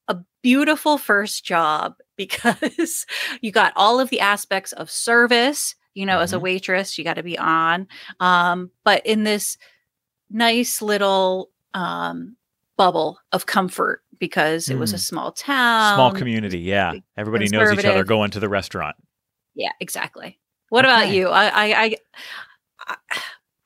a 0.07 0.17
beautiful 0.41 0.97
first 0.97 1.45
job 1.45 1.95
because 2.17 3.05
you 3.41 3.51
got 3.51 3.73
all 3.75 3.99
of 3.99 4.09
the 4.09 4.19
aspects 4.19 4.73
of 4.73 4.89
service. 4.89 5.75
You 5.93 6.05
know, 6.05 6.15
mm-hmm. 6.15 6.23
as 6.23 6.33
a 6.33 6.35
mm-hmm. 6.35 6.43
waitress, 6.43 6.97
you 6.97 7.03
got 7.03 7.15
to 7.15 7.23
be 7.23 7.39
on. 7.39 7.87
Um, 8.19 8.69
but 8.83 9.03
in 9.05 9.23
this 9.23 9.57
nice 10.29 10.81
little 10.81 11.49
um, 11.73 12.35
bubble 12.77 13.19
of 13.31 13.45
comfort 13.47 14.03
because 14.19 14.69
it 14.69 14.77
was 14.77 14.93
a 14.93 14.97
mm. 14.97 14.99
small 14.99 15.31
town, 15.31 15.95
small 15.95 16.11
community. 16.11 16.59
Yeah, 16.59 16.93
everybody 17.17 17.49
knows 17.49 17.71
each 17.73 17.85
other 17.85 18.03
going 18.03 18.31
to 18.31 18.39
the 18.39 18.49
restaurant. 18.49 18.95
Yeah, 19.55 19.71
exactly. 19.79 20.39
What 20.69 20.85
okay. 20.85 20.93
about 20.93 21.13
you? 21.13 21.29
I, 21.29 21.45
I, 21.45 21.95
I, 22.87 22.97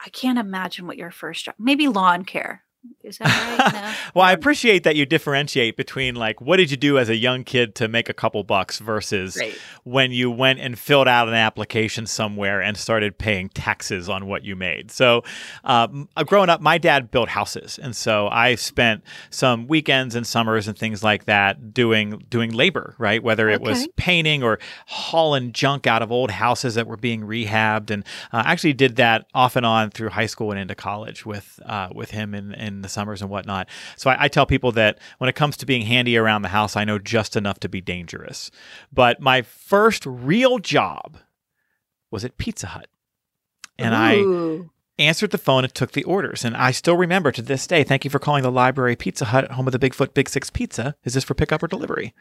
I 0.03 0.09
can't 0.09 0.39
imagine 0.39 0.87
what 0.87 0.97
your 0.97 1.11
first 1.11 1.45
job. 1.45 1.55
Maybe 1.59 1.87
lawn 1.87 2.25
care. 2.25 2.63
Is 3.03 3.19
that 3.19 3.25
right? 3.25 3.73
No. 3.73 3.93
well, 4.15 4.25
I 4.25 4.31
appreciate 4.31 4.83
that 4.83 4.95
you 4.95 5.05
differentiate 5.05 5.77
between 5.77 6.15
like 6.15 6.41
what 6.41 6.57
did 6.57 6.71
you 6.71 6.77
do 6.77 6.97
as 6.97 7.09
a 7.09 7.15
young 7.15 7.43
kid 7.43 7.75
to 7.75 7.87
make 7.87 8.09
a 8.09 8.13
couple 8.13 8.43
bucks 8.43 8.79
versus 8.79 9.37
right. 9.39 9.55
when 9.83 10.11
you 10.11 10.31
went 10.31 10.59
and 10.59 10.77
filled 10.77 11.07
out 11.07 11.27
an 11.27 11.35
application 11.35 12.07
somewhere 12.07 12.59
and 12.61 12.77
started 12.77 13.19
paying 13.19 13.49
taxes 13.49 14.09
on 14.09 14.25
what 14.25 14.43
you 14.43 14.55
made. 14.55 14.89
So, 14.89 15.23
um, 15.63 16.09
growing 16.25 16.49
up, 16.49 16.61
my 16.61 16.79
dad 16.79 17.11
built 17.11 17.29
houses, 17.29 17.79
and 17.81 17.95
so 17.95 18.27
I 18.29 18.55
spent 18.55 19.03
some 19.29 19.67
weekends 19.67 20.15
and 20.15 20.25
summers 20.25 20.67
and 20.67 20.77
things 20.77 21.03
like 21.03 21.25
that 21.25 21.73
doing 21.73 22.23
doing 22.29 22.51
labor, 22.51 22.95
right? 22.97 23.21
Whether 23.21 23.49
it 23.49 23.61
okay. 23.61 23.69
was 23.69 23.87
painting 23.95 24.41
or 24.41 24.59
hauling 24.87 25.51
junk 25.51 25.85
out 25.85 26.01
of 26.01 26.11
old 26.11 26.31
houses 26.31 26.75
that 26.75 26.87
were 26.87 26.97
being 26.97 27.21
rehabbed, 27.21 27.91
and 27.91 28.03
uh, 28.31 28.41
actually 28.45 28.73
did 28.73 28.95
that 28.95 29.27
off 29.35 29.55
and 29.55 29.65
on 29.65 29.91
through 29.91 30.09
high 30.09 30.25
school 30.25 30.51
and 30.51 30.59
into 30.59 30.73
college 30.75 31.27
with 31.27 31.59
uh, 31.65 31.89
with 31.93 32.09
him 32.11 32.33
and. 32.33 32.55
and 32.55 32.70
in 32.75 32.81
the 32.81 32.89
summers 32.89 33.21
and 33.21 33.29
whatnot. 33.29 33.67
So 33.95 34.09
I, 34.09 34.23
I, 34.23 34.27
tell 34.27 34.45
people 34.45 34.71
that 34.73 34.99
when 35.17 35.29
it 35.29 35.35
comes 35.35 35.57
to 35.57 35.65
being 35.65 35.83
handy 35.83 36.17
around 36.17 36.41
the 36.41 36.49
house, 36.49 36.75
I 36.75 36.83
know 36.83 36.99
just 36.99 37.35
enough 37.35 37.59
to 37.61 37.69
be 37.69 37.81
dangerous. 37.81 38.51
But 38.91 39.19
my 39.19 39.41
first 39.41 40.05
real 40.05 40.59
job 40.59 41.17
was 42.09 42.25
at 42.25 42.37
Pizza 42.37 42.67
Hut. 42.67 42.87
And 43.77 43.93
Ooh. 43.93 44.69
I 44.99 45.01
answered 45.01 45.31
the 45.31 45.37
phone 45.37 45.63
and 45.63 45.73
took 45.73 45.93
the 45.93 46.03
orders. 46.03 46.45
And 46.45 46.55
I 46.55 46.71
still 46.71 46.95
remember 46.95 47.31
to 47.31 47.41
this 47.41 47.65
day, 47.65 47.83
thank 47.83 48.03
you 48.03 48.11
for 48.11 48.19
calling 48.19 48.43
the 48.43 48.51
library 48.51 48.95
Pizza 48.95 49.25
Hut, 49.25 49.51
home 49.51 49.67
of 49.67 49.73
the 49.73 49.79
Bigfoot 49.79 50.13
Big 50.13 50.29
Six 50.29 50.49
Pizza. 50.49 50.95
Is 51.03 51.13
this 51.13 51.23
for 51.23 51.33
pickup 51.33 51.63
or 51.63 51.67
delivery? 51.67 52.13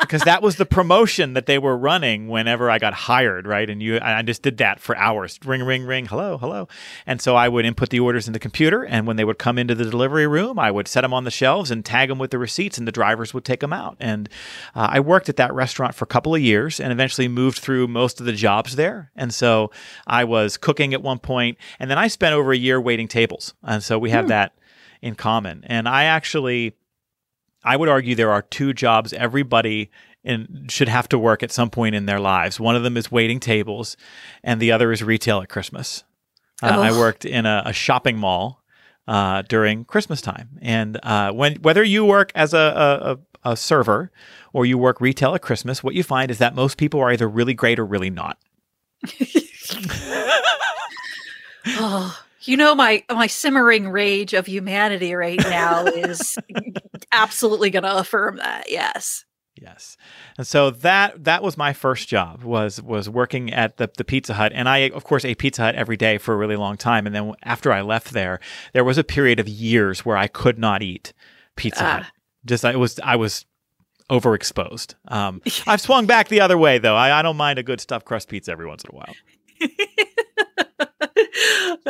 Because 0.00 0.22
that 0.22 0.42
was 0.42 0.56
the 0.56 0.66
promotion 0.66 1.34
that 1.34 1.46
they 1.46 1.58
were 1.58 1.76
running 1.76 2.28
whenever 2.28 2.70
I 2.70 2.78
got 2.78 2.94
hired, 2.94 3.46
right? 3.46 3.68
And 3.68 3.82
you, 3.82 3.98
I 4.00 4.22
just 4.22 4.42
did 4.42 4.58
that 4.58 4.80
for 4.80 4.96
hours. 4.96 5.38
Ring, 5.44 5.62
ring, 5.62 5.84
ring. 5.84 6.06
Hello, 6.06 6.38
hello. 6.38 6.68
And 7.06 7.20
so 7.20 7.36
I 7.36 7.48
would 7.48 7.64
input 7.64 7.90
the 7.90 8.00
orders 8.00 8.26
in 8.26 8.32
the 8.32 8.38
computer, 8.38 8.84
and 8.84 9.06
when 9.06 9.16
they 9.16 9.24
would 9.24 9.38
come 9.38 9.58
into 9.58 9.74
the 9.74 9.84
delivery 9.84 10.26
room, 10.26 10.58
I 10.58 10.70
would 10.70 10.88
set 10.88 11.02
them 11.02 11.14
on 11.14 11.24
the 11.24 11.30
shelves 11.30 11.70
and 11.70 11.84
tag 11.84 12.08
them 12.08 12.18
with 12.18 12.30
the 12.30 12.38
receipts, 12.38 12.78
and 12.78 12.86
the 12.86 12.92
drivers 12.92 13.34
would 13.34 13.44
take 13.44 13.60
them 13.60 13.72
out. 13.72 13.96
And 14.00 14.28
uh, 14.74 14.88
I 14.90 15.00
worked 15.00 15.28
at 15.28 15.36
that 15.36 15.52
restaurant 15.52 15.94
for 15.94 16.04
a 16.04 16.08
couple 16.08 16.34
of 16.34 16.40
years, 16.40 16.80
and 16.80 16.92
eventually 16.92 17.28
moved 17.28 17.58
through 17.58 17.88
most 17.88 18.20
of 18.20 18.26
the 18.26 18.32
jobs 18.32 18.76
there. 18.76 19.10
And 19.16 19.32
so 19.32 19.70
I 20.06 20.24
was 20.24 20.56
cooking 20.56 20.94
at 20.94 21.02
one 21.02 21.18
point, 21.18 21.58
and 21.78 21.90
then 21.90 21.98
I 21.98 22.08
spent 22.08 22.34
over 22.34 22.52
a 22.52 22.56
year 22.56 22.80
waiting 22.80 23.08
tables, 23.08 23.54
and 23.62 23.82
so 23.82 23.98
we 23.98 24.10
have 24.10 24.24
hmm. 24.24 24.30
that 24.30 24.54
in 25.00 25.16
common. 25.16 25.64
And 25.66 25.88
I 25.88 26.04
actually 26.04 26.76
I 27.64 27.76
would 27.76 27.88
argue 27.88 28.14
there 28.14 28.32
are 28.32 28.42
two 28.42 28.72
jobs 28.72 29.12
everybody 29.12 29.90
in, 30.24 30.66
should 30.68 30.88
have 30.88 31.08
to 31.10 31.18
work 31.18 31.42
at 31.42 31.50
some 31.50 31.70
point 31.70 31.94
in 31.94 32.06
their 32.06 32.20
lives. 32.20 32.60
One 32.60 32.76
of 32.76 32.82
them 32.82 32.96
is 32.96 33.10
waiting 33.10 33.40
tables, 33.40 33.96
and 34.42 34.60
the 34.60 34.72
other 34.72 34.92
is 34.92 35.02
retail 35.02 35.40
at 35.40 35.48
Christmas. 35.48 36.04
Uh, 36.62 36.66
I 36.66 36.92
worked 36.92 37.24
in 37.24 37.44
a, 37.44 37.62
a 37.66 37.72
shopping 37.72 38.16
mall 38.18 38.62
uh, 39.08 39.42
during 39.42 39.84
Christmas 39.84 40.20
time, 40.20 40.58
and 40.62 40.98
uh, 41.02 41.32
when 41.32 41.56
whether 41.56 41.82
you 41.82 42.04
work 42.04 42.30
as 42.34 42.54
a, 42.54 43.18
a, 43.44 43.50
a 43.50 43.56
server 43.56 44.12
or 44.52 44.64
you 44.64 44.78
work 44.78 45.00
retail 45.00 45.34
at 45.34 45.42
Christmas, 45.42 45.82
what 45.82 45.94
you 45.94 46.04
find 46.04 46.30
is 46.30 46.38
that 46.38 46.54
most 46.54 46.78
people 46.78 47.00
are 47.00 47.10
either 47.10 47.28
really 47.28 47.54
great 47.54 47.80
or 47.80 47.86
really 47.86 48.10
not. 48.10 48.38
oh. 51.66 52.24
You 52.44 52.56
know 52.56 52.74
my 52.74 53.04
my 53.10 53.26
simmering 53.26 53.88
rage 53.88 54.34
of 54.34 54.46
humanity 54.46 55.14
right 55.14 55.40
now 55.40 55.84
is 55.84 56.36
absolutely 57.12 57.70
going 57.70 57.84
to 57.84 57.98
affirm 57.98 58.36
that. 58.36 58.70
Yes. 58.70 59.24
Yes. 59.60 59.96
And 60.38 60.46
so 60.46 60.70
that 60.70 61.24
that 61.24 61.42
was 61.42 61.56
my 61.56 61.72
first 61.72 62.08
job 62.08 62.42
was 62.42 62.82
was 62.82 63.08
working 63.08 63.52
at 63.52 63.76
the, 63.76 63.90
the 63.96 64.04
Pizza 64.04 64.34
Hut 64.34 64.50
and 64.54 64.68
I 64.68 64.78
of 64.78 65.04
course 65.04 65.24
ate 65.24 65.38
Pizza 65.38 65.62
Hut 65.62 65.74
every 65.74 65.96
day 65.96 66.18
for 66.18 66.34
a 66.34 66.36
really 66.36 66.56
long 66.56 66.76
time 66.76 67.06
and 67.06 67.14
then 67.14 67.32
after 67.44 67.72
I 67.72 67.82
left 67.82 68.12
there 68.12 68.40
there 68.72 68.84
was 68.84 68.98
a 68.98 69.04
period 69.04 69.38
of 69.38 69.48
years 69.48 70.04
where 70.04 70.16
I 70.16 70.26
could 70.26 70.58
not 70.58 70.82
eat 70.82 71.12
Pizza 71.56 71.84
uh. 71.84 71.92
Hut. 71.98 72.06
Just 72.44 72.64
I 72.64 72.74
was 72.74 72.98
I 73.00 73.16
was 73.16 73.46
overexposed. 74.10 74.94
Um, 75.08 75.42
I've 75.66 75.80
swung 75.80 76.06
back 76.06 76.28
the 76.28 76.40
other 76.40 76.58
way 76.58 76.78
though. 76.78 76.96
I, 76.96 77.18
I 77.18 77.22
don't 77.22 77.36
mind 77.36 77.58
a 77.58 77.62
good 77.62 77.80
stuffed 77.80 78.06
crust 78.06 78.28
pizza 78.28 78.50
every 78.50 78.66
once 78.66 78.82
in 78.84 78.90
a 78.94 78.98
while. 78.98 79.14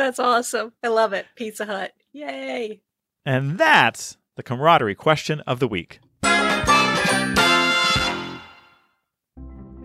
That's 0.03 0.19
awesome. 0.19 0.73
I 0.83 0.89
love 0.89 1.13
it. 1.13 1.27
Pizza 1.37 1.65
Hut. 1.65 1.93
Yay. 2.11 2.81
And 3.25 3.57
that's 3.57 4.17
the 4.35 4.43
camaraderie 4.43 4.95
question 4.95 5.39
of 5.47 5.61
the 5.61 5.67
week. 5.69 6.01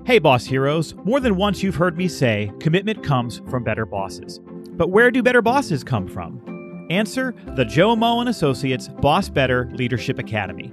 Hey, 0.04 0.18
boss 0.18 0.44
heroes. 0.44 0.96
More 1.04 1.20
than 1.20 1.36
once 1.36 1.62
you've 1.62 1.76
heard 1.76 1.96
me 1.96 2.08
say 2.08 2.50
commitment 2.58 3.04
comes 3.04 3.42
from 3.48 3.62
better 3.62 3.86
bosses. 3.86 4.40
But 4.70 4.90
where 4.90 5.12
do 5.12 5.22
better 5.22 5.40
bosses 5.40 5.84
come 5.84 6.08
from? 6.08 6.88
Answer 6.90 7.32
the 7.54 7.64
Joe 7.64 7.94
Mull 7.94 8.18
and 8.18 8.28
Associates 8.28 8.88
Boss 8.88 9.28
Better 9.28 9.70
Leadership 9.74 10.18
Academy. 10.18 10.72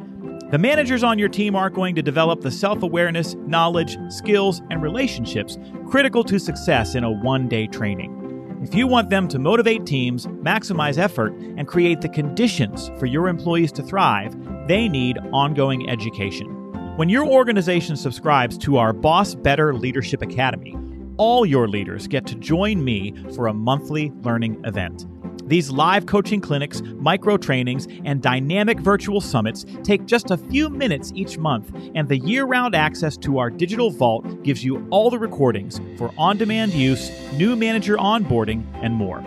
The 0.49 0.57
managers 0.57 1.03
on 1.03 1.19
your 1.19 1.29
team 1.29 1.55
aren't 1.55 1.75
going 1.75 1.93
to 1.93 2.01
develop 2.01 2.41
the 2.41 2.49
self 2.49 2.81
awareness, 2.81 3.35
knowledge, 3.45 3.95
skills, 4.09 4.63
and 4.71 4.81
relationships 4.81 5.59
critical 5.87 6.23
to 6.23 6.39
success 6.39 6.95
in 6.95 7.03
a 7.03 7.11
one 7.11 7.47
day 7.47 7.67
training. 7.67 8.24
If 8.65 8.73
you 8.73 8.87
want 8.87 9.11
them 9.11 9.27
to 9.27 9.37
motivate 9.37 9.85
teams, 9.85 10.25
maximize 10.25 10.97
effort, 10.97 11.33
and 11.33 11.67
create 11.67 12.01
the 12.01 12.09
conditions 12.09 12.89
for 12.97 13.05
your 13.05 13.27
employees 13.27 13.71
to 13.73 13.83
thrive, 13.83 14.35
they 14.67 14.89
need 14.89 15.19
ongoing 15.31 15.87
education. 15.87 16.47
When 16.97 17.07
your 17.07 17.27
organization 17.27 17.95
subscribes 17.95 18.57
to 18.57 18.77
our 18.77 18.91
Boss 18.91 19.35
Better 19.35 19.75
Leadership 19.75 20.23
Academy, 20.23 20.75
all 21.17 21.45
your 21.45 21.67
leaders 21.67 22.07
get 22.07 22.25
to 22.25 22.33
join 22.33 22.83
me 22.83 23.13
for 23.35 23.45
a 23.45 23.53
monthly 23.53 24.11
learning 24.23 24.59
event. 24.65 25.05
These 25.47 25.69
live 25.69 26.07
coaching 26.07 26.41
clinics, 26.41 26.81
micro 26.81 27.37
trainings, 27.37 27.87
and 28.03 28.19
dynamic 28.19 28.79
virtual 28.79 29.21
summits 29.21 29.63
take 29.83 30.05
just 30.05 30.31
a 30.31 30.37
few 30.37 30.69
minutes 30.69 31.11
each 31.13 31.37
month, 31.37 31.71
and 31.93 32.09
the 32.09 32.17
year 32.17 32.45
round 32.45 32.73
access 32.73 33.15
to 33.17 33.37
our 33.37 33.51
digital 33.51 33.91
vault 33.91 34.41
gives 34.41 34.63
you 34.63 34.87
all 34.89 35.11
the 35.11 35.19
recordings 35.19 35.79
for 35.97 36.11
on 36.17 36.37
demand 36.37 36.73
use, 36.73 37.11
new 37.33 37.55
manager 37.55 37.95
onboarding, 37.97 38.65
and 38.81 38.95
more. 38.95 39.23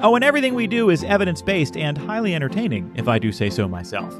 Oh, 0.00 0.16
and 0.16 0.24
everything 0.24 0.54
we 0.54 0.66
do 0.66 0.90
is 0.90 1.04
evidence 1.04 1.40
based 1.40 1.76
and 1.76 1.96
highly 1.96 2.34
entertaining, 2.34 2.90
if 2.96 3.06
I 3.06 3.20
do 3.20 3.30
say 3.30 3.48
so 3.48 3.68
myself. 3.68 4.18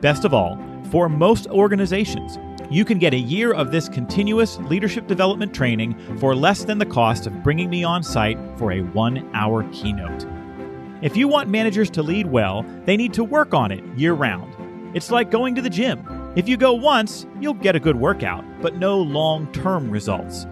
Best 0.00 0.24
of 0.24 0.32
all, 0.32 0.58
for 0.90 1.10
most 1.10 1.46
organizations, 1.48 2.38
you 2.70 2.86
can 2.86 2.98
get 2.98 3.12
a 3.12 3.18
year 3.18 3.52
of 3.52 3.70
this 3.70 3.88
continuous 3.88 4.56
leadership 4.60 5.06
development 5.06 5.52
training 5.52 5.94
for 6.18 6.34
less 6.34 6.64
than 6.64 6.78
the 6.78 6.86
cost 6.86 7.26
of 7.26 7.42
bringing 7.42 7.68
me 7.68 7.84
on 7.84 8.02
site 8.02 8.38
for 8.56 8.72
a 8.72 8.80
one 8.80 9.28
hour 9.34 9.68
keynote. 9.72 10.24
If 11.02 11.16
you 11.16 11.28
want 11.28 11.48
managers 11.48 11.88
to 11.90 12.02
lead 12.02 12.26
well, 12.26 12.62
they 12.84 12.94
need 12.94 13.14
to 13.14 13.24
work 13.24 13.54
on 13.54 13.72
it 13.72 13.82
year 13.96 14.12
round. 14.12 14.54
It's 14.94 15.10
like 15.10 15.30
going 15.30 15.54
to 15.54 15.62
the 15.62 15.70
gym. 15.70 16.04
If 16.36 16.46
you 16.46 16.58
go 16.58 16.74
once, 16.74 17.26
you'll 17.40 17.54
get 17.54 17.74
a 17.74 17.80
good 17.80 17.96
workout, 17.96 18.44
but 18.60 18.76
no 18.76 18.98
long 18.98 19.50
term 19.52 19.90
results. 19.90 20.46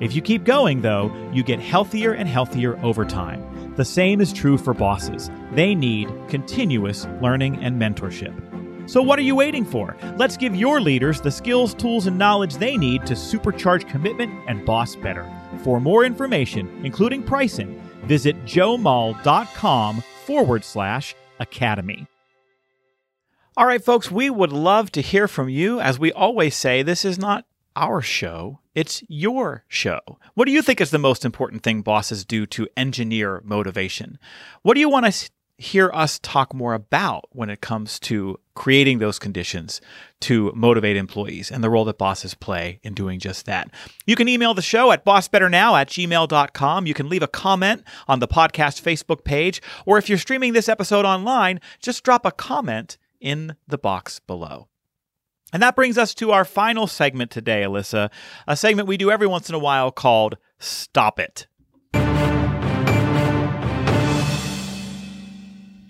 If 0.00 0.14
you 0.14 0.22
keep 0.22 0.44
going, 0.44 0.80
though, 0.80 1.12
you 1.32 1.42
get 1.42 1.60
healthier 1.60 2.12
and 2.12 2.26
healthier 2.26 2.78
over 2.82 3.04
time. 3.04 3.74
The 3.76 3.84
same 3.84 4.20
is 4.22 4.32
true 4.32 4.56
for 4.56 4.72
bosses. 4.72 5.30
They 5.52 5.74
need 5.74 6.08
continuous 6.28 7.06
learning 7.20 7.62
and 7.62 7.80
mentorship. 7.80 8.34
So, 8.88 9.02
what 9.02 9.18
are 9.18 9.22
you 9.22 9.36
waiting 9.36 9.64
for? 9.64 9.96
Let's 10.16 10.36
give 10.36 10.56
your 10.56 10.80
leaders 10.80 11.20
the 11.20 11.30
skills, 11.30 11.74
tools, 11.74 12.06
and 12.06 12.18
knowledge 12.18 12.56
they 12.56 12.76
need 12.76 13.04
to 13.06 13.14
supercharge 13.14 13.88
commitment 13.88 14.32
and 14.48 14.64
boss 14.64 14.96
better. 14.96 15.30
For 15.62 15.80
more 15.80 16.04
information, 16.04 16.80
including 16.82 17.22
pricing, 17.22 17.81
visit 18.04 18.36
joemull.com 18.44 20.02
forward 20.24 20.64
slash 20.64 21.14
academy. 21.40 22.06
All 23.56 23.66
right, 23.66 23.84
folks, 23.84 24.10
we 24.10 24.30
would 24.30 24.52
love 24.52 24.90
to 24.92 25.02
hear 25.02 25.28
from 25.28 25.48
you. 25.48 25.78
As 25.78 25.98
we 25.98 26.10
always 26.10 26.56
say, 26.56 26.82
this 26.82 27.04
is 27.04 27.18
not 27.18 27.44
our 27.76 28.00
show, 28.00 28.60
it's 28.74 29.02
your 29.08 29.64
show. 29.68 30.00
What 30.34 30.46
do 30.46 30.52
you 30.52 30.62
think 30.62 30.80
is 30.80 30.90
the 30.90 30.98
most 30.98 31.24
important 31.24 31.62
thing 31.62 31.82
bosses 31.82 32.24
do 32.24 32.46
to 32.46 32.68
engineer 32.76 33.42
motivation? 33.44 34.18
What 34.62 34.74
do 34.74 34.80
you 34.80 34.88
want 34.88 35.06
to 35.06 35.30
hear 35.58 35.90
us 35.92 36.18
talk 36.18 36.54
more 36.54 36.74
about 36.74 37.26
when 37.30 37.50
it 37.50 37.60
comes 37.60 38.00
to 38.00 38.38
creating 38.54 38.98
those 38.98 39.18
conditions 39.18 39.80
to 40.20 40.52
motivate 40.54 40.96
employees 40.96 41.50
and 41.50 41.62
the 41.62 41.70
role 41.70 41.84
that 41.84 41.98
bosses 41.98 42.34
play 42.34 42.80
in 42.82 42.94
doing 42.94 43.18
just 43.20 43.46
that. 43.46 43.70
You 44.06 44.16
can 44.16 44.28
email 44.28 44.54
the 44.54 44.62
show 44.62 44.92
at 44.92 45.04
bossbetternow 45.04 45.78
at 45.80 45.88
gmail.com. 45.88 46.86
You 46.86 46.94
can 46.94 47.08
leave 47.08 47.22
a 47.22 47.28
comment 47.28 47.84
on 48.08 48.18
the 48.18 48.28
podcast 48.28 48.82
Facebook 48.82 49.24
page, 49.24 49.62
or 49.86 49.98
if 49.98 50.08
you're 50.08 50.18
streaming 50.18 50.52
this 50.52 50.68
episode 50.68 51.04
online, 51.04 51.60
just 51.80 52.02
drop 52.02 52.26
a 52.26 52.32
comment 52.32 52.98
in 53.20 53.56
the 53.68 53.78
box 53.78 54.18
below. 54.18 54.68
And 55.52 55.62
that 55.62 55.76
brings 55.76 55.98
us 55.98 56.14
to 56.14 56.32
our 56.32 56.44
final 56.46 56.86
segment 56.86 57.30
today, 57.30 57.62
Alyssa, 57.62 58.10
a 58.48 58.56
segment 58.56 58.88
we 58.88 58.96
do 58.96 59.10
every 59.10 59.26
once 59.26 59.48
in 59.48 59.54
a 59.54 59.58
while 59.58 59.92
called 59.92 60.38
Stop 60.58 61.20
It. 61.20 61.46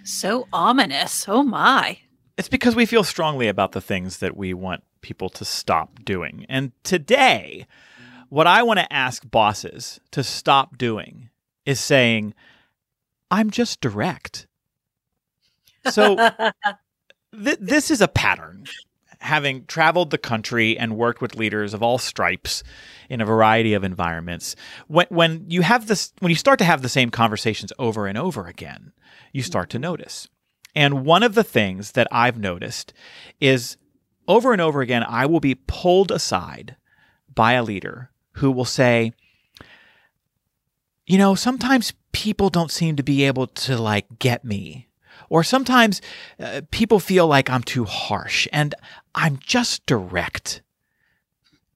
So 0.05 0.49
ominous. 0.53 1.27
Oh 1.29 1.43
my. 1.43 1.99
It's 2.37 2.49
because 2.49 2.75
we 2.75 2.87
feel 2.87 3.05
strongly 3.05 3.49
about 3.49 3.73
the 3.73 3.81
things 3.81 4.19
that 4.19 4.37
we 4.37 4.55
want 4.55 4.83
people 5.01 5.29
to 5.31 5.45
stop 5.45 6.05
doing. 6.05 6.47
And 6.49 6.73
today, 6.83 7.67
what 8.29 8.47
I 8.47 8.63
want 8.63 8.81
to 8.81 8.93
ask 8.93 9.29
bosses 9.31 10.01
to 10.13 10.25
stop 10.25 10.79
doing 10.79 11.29
is 11.67 11.81
saying, 11.81 12.35
I'm 13.31 13.51
just 13.51 13.81
direct. 13.81 14.47
So, 15.91 16.17
th- 17.35 17.59
this 17.61 17.91
is 17.91 18.01
a 18.01 18.09
pattern. 18.09 18.65
Having 19.23 19.67
traveled 19.67 20.11
the 20.11 20.19
country 20.19 20.77
and 20.77 20.97
worked 20.97 21.23
with 21.23 21.37
leaders 21.37 21.75
of 21.75 21.83
all 21.83 21.99
stripes 21.99 22.63
in 23.09 23.21
a 23.21 23.25
variety 23.25 23.73
of 23.73 23.85
environments, 23.85 24.57
when, 24.89 25.07
when 25.11 25.45
you 25.49 25.63
have 25.63 25.87
this, 25.87 26.13
when 26.19 26.31
you 26.31 26.37
start 26.37 26.59
to 26.59 26.65
have 26.65 26.83
the 26.83 26.89
same 26.89 27.11
conversations 27.11 27.73
over 27.79 28.07
and 28.07 28.19
over 28.19 28.47
again, 28.47 28.93
you 29.33 29.43
start 29.43 29.71
to 29.71 29.79
notice. 29.79 30.29
And 30.75 31.05
one 31.05 31.23
of 31.23 31.35
the 31.35 31.45
things 31.45 31.93
that 31.93 32.09
I've 32.11 32.39
noticed 32.39 32.93
is 33.41 33.77
over 34.27 34.53
and 34.53 34.61
over 34.61 34.81
again, 34.81 35.05
I 35.07 35.27
will 35.27 35.41
be 35.41 35.55
pulled 35.55 36.11
aside 36.11 36.77
by 37.35 37.53
a 37.53 37.63
leader 37.63 38.11
who 38.33 38.51
will 38.51 38.65
say, 38.65 39.13
you 41.07 41.19
know, 41.19 41.35
sometimes 41.35 41.93
people 42.13 42.49
don't 42.49 42.71
seem 42.71 42.97
to 42.97 43.03
be 43.03 43.25
able 43.25 43.47
to 43.47 43.77
like 43.77 44.19
get 44.19 44.45
me. 44.45 44.89
Or 45.33 45.43
sometimes 45.43 46.03
uh, 46.39 46.61
people 46.71 47.01
feel 47.01 47.27
like 47.27 47.49
I'm 47.49 47.63
too 47.63 47.87
harsh 47.87 48.47
and 48.53 48.75
I'm 49.15 49.39
just 49.39 49.87
direct. 49.87 50.61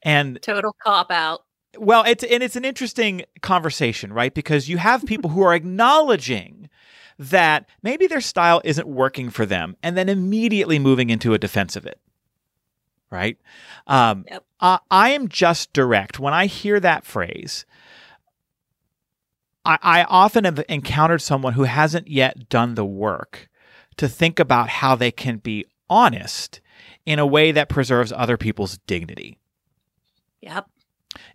And 0.03 0.38
total 0.42 0.77
cop 0.85 1.11
out. 1.11 1.42
Well, 1.79 2.05
it's 2.07 2.23
and 2.23 2.42
it's 2.42 2.57
an 2.57 2.66
interesting 2.66 3.23
conversation, 3.40 4.12
right? 4.12 4.35
Because 4.35 4.69
you 4.69 4.77
have 4.77 5.07
people 5.07 5.31
who 5.31 5.40
are 5.40 5.55
acknowledging 5.55 6.69
that 7.19 7.66
maybe 7.83 8.07
their 8.07 8.21
style 8.21 8.61
isn't 8.62 8.87
working 8.87 9.31
for 9.31 9.47
them 9.47 9.75
and 9.83 9.97
then 9.97 10.11
immediately 10.11 10.79
moving 10.79 11.09
into 11.09 11.33
a 11.33 11.38
defense 11.38 11.77
of 11.77 11.87
it. 11.87 11.99
Right? 13.11 13.38
Um, 13.87 14.27
yep. 14.31 14.45
I, 14.61 14.81
I 14.90 15.09
am 15.12 15.29
just 15.29 15.73
direct. 15.73 16.21
When 16.21 16.35
I 16.35 16.45
hear 16.45 16.79
that 16.81 17.07
phrase, 17.07 17.64
I, 19.66 19.79
I 19.83 20.05
often 20.05 20.44
have 20.44 20.64
encountered 20.68 21.20
someone 21.20 21.55
who 21.55 21.64
hasn't 21.64 22.09
yet 22.09 22.48
done 22.48 22.74
the 22.74 22.85
work 22.85 23.48
to 23.96 24.09
think 24.09 24.38
about 24.38 24.68
how 24.68 24.94
they 24.94 25.11
can 25.11 25.38
be 25.38 25.64
honest 25.90 26.61
in 27.05 27.18
a 27.18 27.26
way 27.26 27.52
that 27.52 27.68
preserves 27.68 28.12
other 28.12 28.37
people's 28.37 28.79
dignity. 28.87 29.38
Yep. 30.40 30.66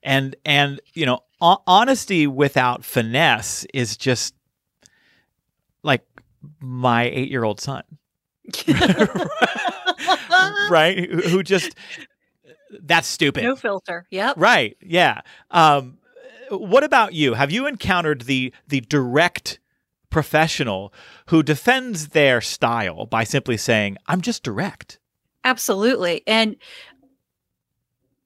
And 0.04 0.36
and 0.46 0.80
you 0.94 1.06
know, 1.06 1.20
honesty 1.42 2.28
without 2.28 2.86
finesse 2.86 3.66
is 3.74 3.98
just 3.98 4.34
like 5.84 6.06
my 6.60 7.06
eight 7.06 7.30
year 7.30 7.44
old 7.44 7.60
son. 7.60 7.84
right? 10.70 11.10
Who 11.10 11.44
just 11.44 11.76
that's 12.84 13.08
stupid. 13.08 13.44
No 13.44 13.56
filter. 13.56 14.06
Yep. 14.12 14.36
Right. 14.38 14.78
Yeah. 14.82 15.22
Um, 15.50 15.98
what 16.52 16.84
about 16.84 17.14
you? 17.14 17.34
Have 17.34 17.52
you 17.52 17.68
encountered 17.68 18.22
the 18.24 18.54
the 18.68 18.82
direct 18.82 19.60
professional 20.10 20.94
who 21.28 21.42
defends 21.42 22.10
their 22.10 22.42
style 22.42 23.06
by 23.06 23.24
simply 23.24 23.58
saying, 23.58 23.98
"I'm 24.08 24.22
just 24.22 24.44
direct"? 24.44 25.00
Absolutely. 25.44 26.24
And 26.28 26.56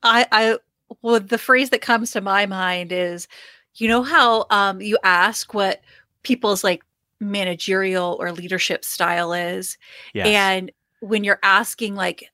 I 0.03 0.25
I 0.31 0.57
well 1.01 1.19
the 1.19 1.37
phrase 1.37 1.69
that 1.69 1.81
comes 1.81 2.11
to 2.11 2.21
my 2.21 2.45
mind 2.45 2.91
is 2.91 3.27
you 3.75 3.87
know 3.87 4.03
how 4.03 4.45
um 4.49 4.81
you 4.81 4.97
ask 5.03 5.53
what 5.53 5.81
people's 6.23 6.63
like 6.63 6.83
managerial 7.19 8.17
or 8.19 8.31
leadership 8.31 8.83
style 8.85 9.33
is. 9.33 9.77
Yes. 10.13 10.27
And 10.27 10.71
when 10.99 11.23
you're 11.23 11.39
asking, 11.43 11.95
like, 11.95 12.29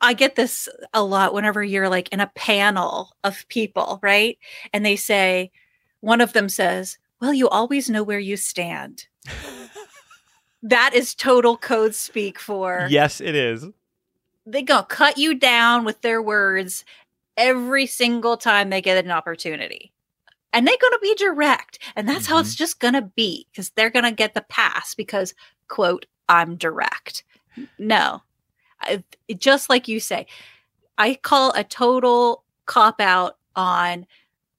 I 0.00 0.14
get 0.14 0.36
this 0.36 0.68
a 0.94 1.02
lot 1.02 1.34
whenever 1.34 1.62
you're 1.62 1.88
like 1.88 2.08
in 2.10 2.20
a 2.20 2.30
panel 2.34 3.16
of 3.24 3.46
people, 3.48 3.98
right? 4.02 4.38
And 4.72 4.84
they 4.84 4.96
say, 4.96 5.50
one 6.00 6.20
of 6.20 6.32
them 6.32 6.48
says, 6.48 6.98
Well, 7.20 7.34
you 7.34 7.48
always 7.48 7.90
know 7.90 8.02
where 8.02 8.18
you 8.18 8.36
stand. 8.36 9.06
that 10.62 10.94
is 10.94 11.14
total 11.14 11.56
code 11.56 11.94
speak 11.94 12.38
for. 12.38 12.86
Yes, 12.90 13.20
it 13.20 13.34
is. 13.34 13.66
They 14.46 14.62
go 14.62 14.82
cut 14.82 15.18
you 15.18 15.34
down 15.34 15.84
with 15.84 16.00
their 16.00 16.22
words 16.22 16.84
every 17.36 17.86
single 17.86 18.36
time 18.36 18.70
they 18.70 18.82
get 18.82 19.02
an 19.02 19.10
opportunity 19.10 19.92
and 20.52 20.66
they're 20.66 20.76
going 20.80 20.92
to 20.92 20.98
be 21.00 21.14
direct 21.14 21.78
and 21.96 22.08
that's 22.08 22.24
mm-hmm. 22.24 22.34
how 22.34 22.40
it's 22.40 22.50
mm-hmm. 22.50 22.58
just 22.58 22.80
going 22.80 22.94
to 22.94 23.02
be 23.02 23.46
because 23.50 23.70
they're 23.70 23.90
going 23.90 24.04
to 24.04 24.10
get 24.10 24.34
the 24.34 24.42
pass 24.42 24.94
because 24.94 25.34
quote 25.68 26.06
i'm 26.28 26.56
direct 26.56 27.24
no 27.78 28.22
I, 28.80 29.04
just 29.36 29.68
like 29.68 29.88
you 29.88 30.00
say 30.00 30.26
i 30.98 31.14
call 31.14 31.52
a 31.54 31.64
total 31.64 32.44
cop 32.66 33.00
out 33.00 33.36
on 33.56 34.06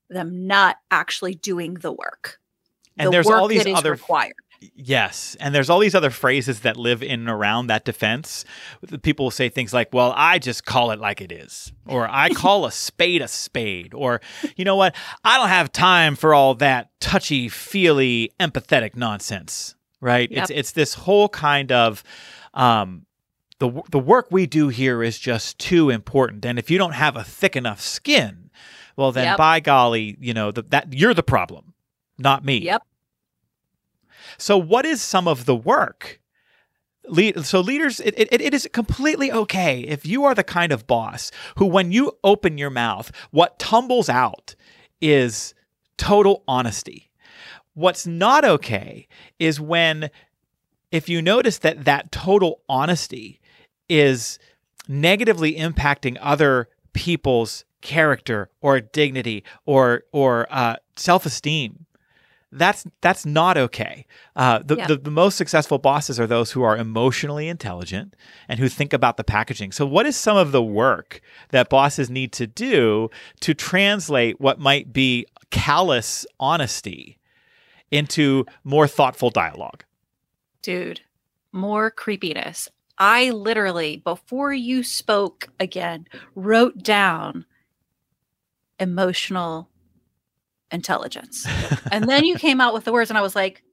them 0.10 0.48
not 0.48 0.78
actually 0.90 1.36
doing 1.36 1.76
the 1.76 1.92
work 1.92 2.40
and 2.98 3.08
the 3.08 3.12
there's 3.12 3.26
work 3.26 3.38
all 3.38 3.48
these 3.48 3.66
other 3.68 3.92
required 3.92 4.34
Yes. 4.76 5.36
And 5.40 5.56
there's 5.56 5.70
all 5.70 5.80
these 5.80 5.96
other 5.96 6.12
phrases 6.12 6.60
that 6.62 6.78
live 6.78 7.02
in 7.02 7.22
and 7.22 7.30
around 7.30 7.68
that 7.68 7.84
defense. 7.84 8.46
People 9.02 9.26
will 9.26 9.32
say 9.32 9.50
things 9.50 9.74
like, 9.74 9.92
well, 9.92 10.14
I 10.16 10.38
just 10.38 10.66
call 10.66 10.92
it 10.92 11.00
like 11.00 11.20
it 11.20 11.32
is, 11.32 11.74
or 11.88 12.08
I 12.10 12.30
call 12.34 12.66
a 12.66 12.72
spade 12.72 13.22
a 13.24 13.28
spade, 13.28 13.94
or, 13.94 14.22
you 14.56 14.64
know 14.64 14.76
what? 14.76 14.96
I 15.24 15.38
don't 15.38 15.50
have 15.50 15.72
time 15.72 16.16
for 16.16 16.34
all 16.36 16.54
that 16.56 16.92
touchy 17.00 17.50
feely, 17.50 18.34
empathetic 18.40 18.96
nonsense, 18.96 19.76
right? 20.00 20.30
Yep. 20.30 20.42
It's, 20.44 20.52
it's 20.52 20.72
this 20.74 20.94
whole 20.94 21.28
kind 21.28 21.72
of, 21.72 22.04
um, 22.54 23.06
the, 23.62 23.84
the 23.92 24.00
work 24.00 24.26
we 24.32 24.48
do 24.48 24.70
here 24.70 25.04
is 25.04 25.20
just 25.20 25.60
too 25.60 25.92
important. 25.92 26.44
And 26.46 26.58
if 26.58 26.72
you 26.72 26.80
don't 26.80 26.94
have 26.94 27.16
a 27.16 27.24
thick 27.24 27.56
enough 27.56 27.80
skin, 27.80 28.50
well, 28.96 29.12
then 29.12 29.26
yep. 29.26 29.38
by 29.38 29.60
golly, 29.60 30.18
you 30.20 30.34
know, 30.34 30.50
the, 30.50 30.64
that 30.64 30.92
you're 30.92 31.14
the 31.14 31.22
problem, 31.22 31.76
not 32.18 32.44
me. 32.44 32.58
Yep. 32.58 32.82
So, 34.40 34.58
what 34.58 34.88
is 34.88 35.00
some 35.00 35.28
of 35.28 35.46
the 35.46 35.56
work? 35.56 36.20
so 37.42 37.60
leaders 37.60 38.00
it, 38.00 38.14
it, 38.16 38.42
it 38.42 38.54
is 38.54 38.70
completely 38.72 39.32
okay 39.32 39.80
if 39.82 40.06
you 40.06 40.24
are 40.24 40.36
the 40.36 40.44
kind 40.44 40.72
of 40.72 40.86
boss 40.86 41.32
who 41.58 41.66
when 41.66 41.92
you 41.92 42.12
open 42.24 42.60
your 42.60 42.70
mouth 42.70 43.12
what 43.32 43.58
tumbles 43.58 44.08
out 44.08 44.56
is 45.02 45.56
total 45.98 46.44
honesty 46.48 47.10
what's 47.74 48.06
not 48.06 48.46
okay 48.46 49.08
is 49.40 49.60
when 49.60 50.12
if 50.92 51.10
you 51.10 51.24
notice 51.24 51.58
that 51.58 51.86
that 51.86 52.12
total 52.12 52.62
honesty 52.70 53.41
is 53.92 54.40
negatively 54.88 55.56
impacting 55.56 56.18
other 56.22 56.70
people's 56.94 57.66
character 57.82 58.50
or 58.62 58.80
dignity 58.80 59.44
or 59.66 60.04
or 60.12 60.48
uh, 60.50 60.76
self-esteem 60.96 61.86
that's 62.52 62.86
that's 63.00 63.26
not 63.26 63.58
okay. 63.58 64.06
Uh, 64.36 64.60
the, 64.64 64.76
yeah. 64.76 64.88
the, 64.88 64.98
the 64.98 65.12
most 65.12 65.38
successful 65.38 65.78
bosses 65.78 66.20
are 66.20 66.28
those 66.28 66.52
who 66.52 66.64
are 66.64 66.78
emotionally 66.78 67.48
intelligent 67.48 68.16
and 68.48 68.60
who 68.60 68.68
think 68.68 68.92
about 68.92 69.18
the 69.18 69.24
packaging. 69.24 69.72
So, 69.72 69.86
what 69.86 70.06
is 70.06 70.18
some 70.18 70.36
of 70.36 70.52
the 70.52 70.62
work 70.62 71.22
that 71.50 71.70
bosses 71.70 72.10
need 72.10 72.34
to 72.34 72.48
do 72.48 73.10
to 73.40 73.54
translate 73.54 74.42
what 74.42 74.60
might 74.60 74.92
be 74.92 75.26
callous 75.50 76.26
honesty 76.40 77.18
into 77.90 78.46
more 78.64 78.88
thoughtful 78.88 79.30
dialogue? 79.30 79.86
Dude, 80.62 81.02
more 81.54 81.90
creepiness. 81.90 82.70
I 83.02 83.32
literally, 83.32 83.98
before 83.98 84.54
you 84.54 84.84
spoke 84.84 85.50
again, 85.60 86.06
wrote 86.36 86.84
down 86.84 87.46
emotional 88.80 89.72
intelligence. 90.72 91.48
and 91.92 92.08
then 92.08 92.26
you 92.26 92.36
came 92.38 92.62
out 92.62 92.76
with 92.76 92.84
the 92.84 92.92
words, 92.92 93.10
and 93.10 93.18
I 93.18 93.24
was 93.24 93.36
like, 93.36 93.64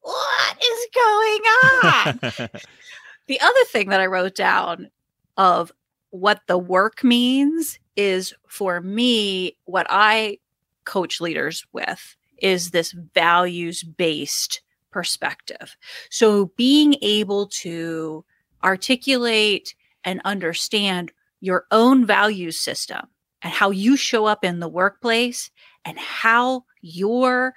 what 0.00 0.56
is 0.60 0.88
going 0.92 1.42
on? 1.84 2.18
the 3.28 3.40
other 3.40 3.64
thing 3.66 3.90
that 3.90 4.00
I 4.00 4.06
wrote 4.06 4.34
down 4.34 4.90
of 5.36 5.70
what 6.10 6.40
the 6.48 6.58
work 6.58 7.04
means 7.04 7.78
is 7.94 8.34
for 8.48 8.80
me, 8.80 9.56
what 9.64 9.86
I 9.90 10.38
coach 10.84 11.20
leaders 11.20 11.64
with 11.72 12.16
is 12.38 12.72
this 12.72 12.90
values 12.90 13.84
based 13.84 14.60
perspective. 14.90 15.76
So 16.10 16.46
being 16.56 16.96
able 17.00 17.46
to 17.60 18.24
articulate 18.64 19.74
and 20.04 20.20
understand 20.24 21.12
your 21.40 21.66
own 21.70 22.06
value 22.06 22.50
system 22.50 23.06
and 23.42 23.52
how 23.52 23.70
you 23.70 23.96
show 23.96 24.26
up 24.26 24.44
in 24.44 24.60
the 24.60 24.68
workplace 24.68 25.50
and 25.84 25.98
how 25.98 26.64
your 26.80 27.54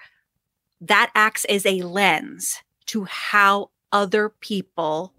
that 0.81 1.11
acts 1.15 1.45
as 1.45 1.65
a 1.65 1.81
lens 1.81 2.61
to 2.87 3.05
how 3.05 3.69
other 3.91 4.29
people 4.29 5.13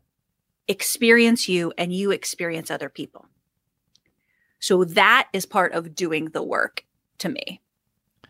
experience 0.68 1.48
you 1.48 1.72
and 1.78 1.92
you 1.92 2.10
experience 2.10 2.70
other 2.70 2.88
people. 2.88 3.26
So 4.58 4.84
that 4.84 5.28
is 5.32 5.46
part 5.46 5.72
of 5.72 5.94
doing 5.94 6.26
the 6.26 6.42
work 6.42 6.84
to 7.18 7.28
me. 7.28 7.60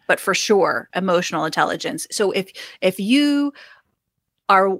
But 0.06 0.20
for 0.20 0.34
sure, 0.34 0.88
emotional 0.94 1.44
intelligence. 1.44 2.06
So 2.10 2.30
if 2.30 2.52
if 2.80 3.00
you 3.00 3.52
are 4.48 4.78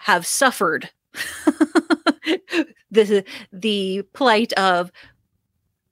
have 0.00 0.26
suffered 0.26 0.90
the 2.90 3.24
the 3.52 4.02
plight 4.12 4.52
of 4.54 4.90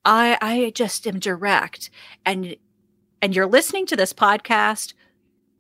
I 0.05 0.39
I 0.41 0.72
just 0.74 1.07
am 1.07 1.18
direct 1.18 1.91
and 2.24 2.57
and 3.22 3.34
you're 3.34 3.47
listening 3.47 3.87
to 3.87 3.97
this 3.97 4.12
podcast, 4.12 4.95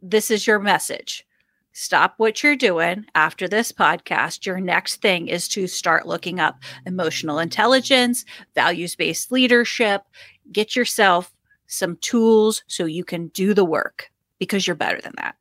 this 0.02 0.30
is 0.30 0.46
your 0.46 0.58
message. 0.58 1.26
Stop 1.72 2.14
what 2.16 2.42
you're 2.42 2.56
doing 2.56 3.04
after 3.14 3.48
this 3.48 3.70
podcast. 3.70 4.46
Your 4.46 4.60
next 4.60 5.02
thing 5.02 5.28
is 5.28 5.46
to 5.48 5.66
start 5.66 6.06
looking 6.06 6.40
up 6.40 6.62
emotional 6.86 7.38
intelligence, 7.38 8.24
values 8.54 8.96
based 8.96 9.30
leadership. 9.30 10.02
Get 10.50 10.74
yourself 10.74 11.34
some 11.66 11.96
tools 11.96 12.62
so 12.66 12.84
you 12.84 13.04
can 13.04 13.28
do 13.28 13.52
the 13.52 13.64
work 13.64 14.10
because 14.38 14.66
you're 14.66 14.76
better 14.76 15.00
than 15.00 15.12
that. 15.16 15.36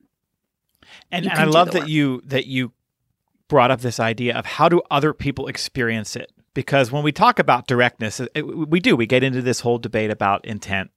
And, 1.12 1.26
and 1.26 1.40
I 1.40 1.46
love 1.46 1.72
that 1.72 1.88
you 1.88 2.22
that 2.26 2.48
you 2.48 2.74
brought 3.48 3.72
up 3.72 3.82
this 3.82 4.00
idea 4.00 4.36
of 4.36 4.46
how 4.46 4.70
do 4.70 4.82
other 4.90 5.14
people 5.14 5.48
experience 5.48 6.16
it 6.16 6.32
because 6.54 6.92
when 6.92 7.04
we 7.04 7.12
talk 7.12 7.38
about 7.40 7.68
directness 7.68 8.20
it, 8.20 8.42
we 8.44 8.80
do 8.80 8.96
we 8.96 9.06
get 9.06 9.24
into 9.24 9.42
this 9.42 9.60
whole 9.60 9.78
debate 9.78 10.10
about 10.10 10.44
intent 10.46 10.92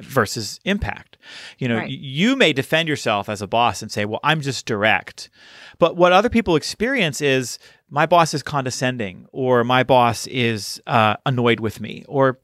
versus 0.00 0.60
impact. 0.64 1.16
You 1.58 1.68
know, 1.68 1.76
right. 1.78 1.90
you 1.90 2.36
may 2.36 2.52
defend 2.52 2.88
yourself 2.88 3.28
as 3.28 3.42
a 3.42 3.46
boss 3.46 3.82
and 3.82 3.90
say, 3.90 4.04
"Well, 4.04 4.20
I'm 4.22 4.40
just 4.40 4.66
direct." 4.66 5.30
But 5.78 5.96
what 5.96 6.12
other 6.12 6.28
people 6.28 6.56
experience 6.56 7.20
is 7.20 7.58
my 7.90 8.06
boss 8.06 8.34
is 8.34 8.42
condescending 8.42 9.26
or 9.32 9.64
my 9.64 9.82
boss 9.82 10.26
is 10.28 10.80
uh, 10.86 11.16
annoyed 11.26 11.60
with 11.60 11.80
me 11.80 12.04
or 12.08 12.38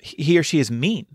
he 0.00 0.38
or 0.38 0.42
she 0.42 0.58
is 0.58 0.70
mean. 0.70 1.06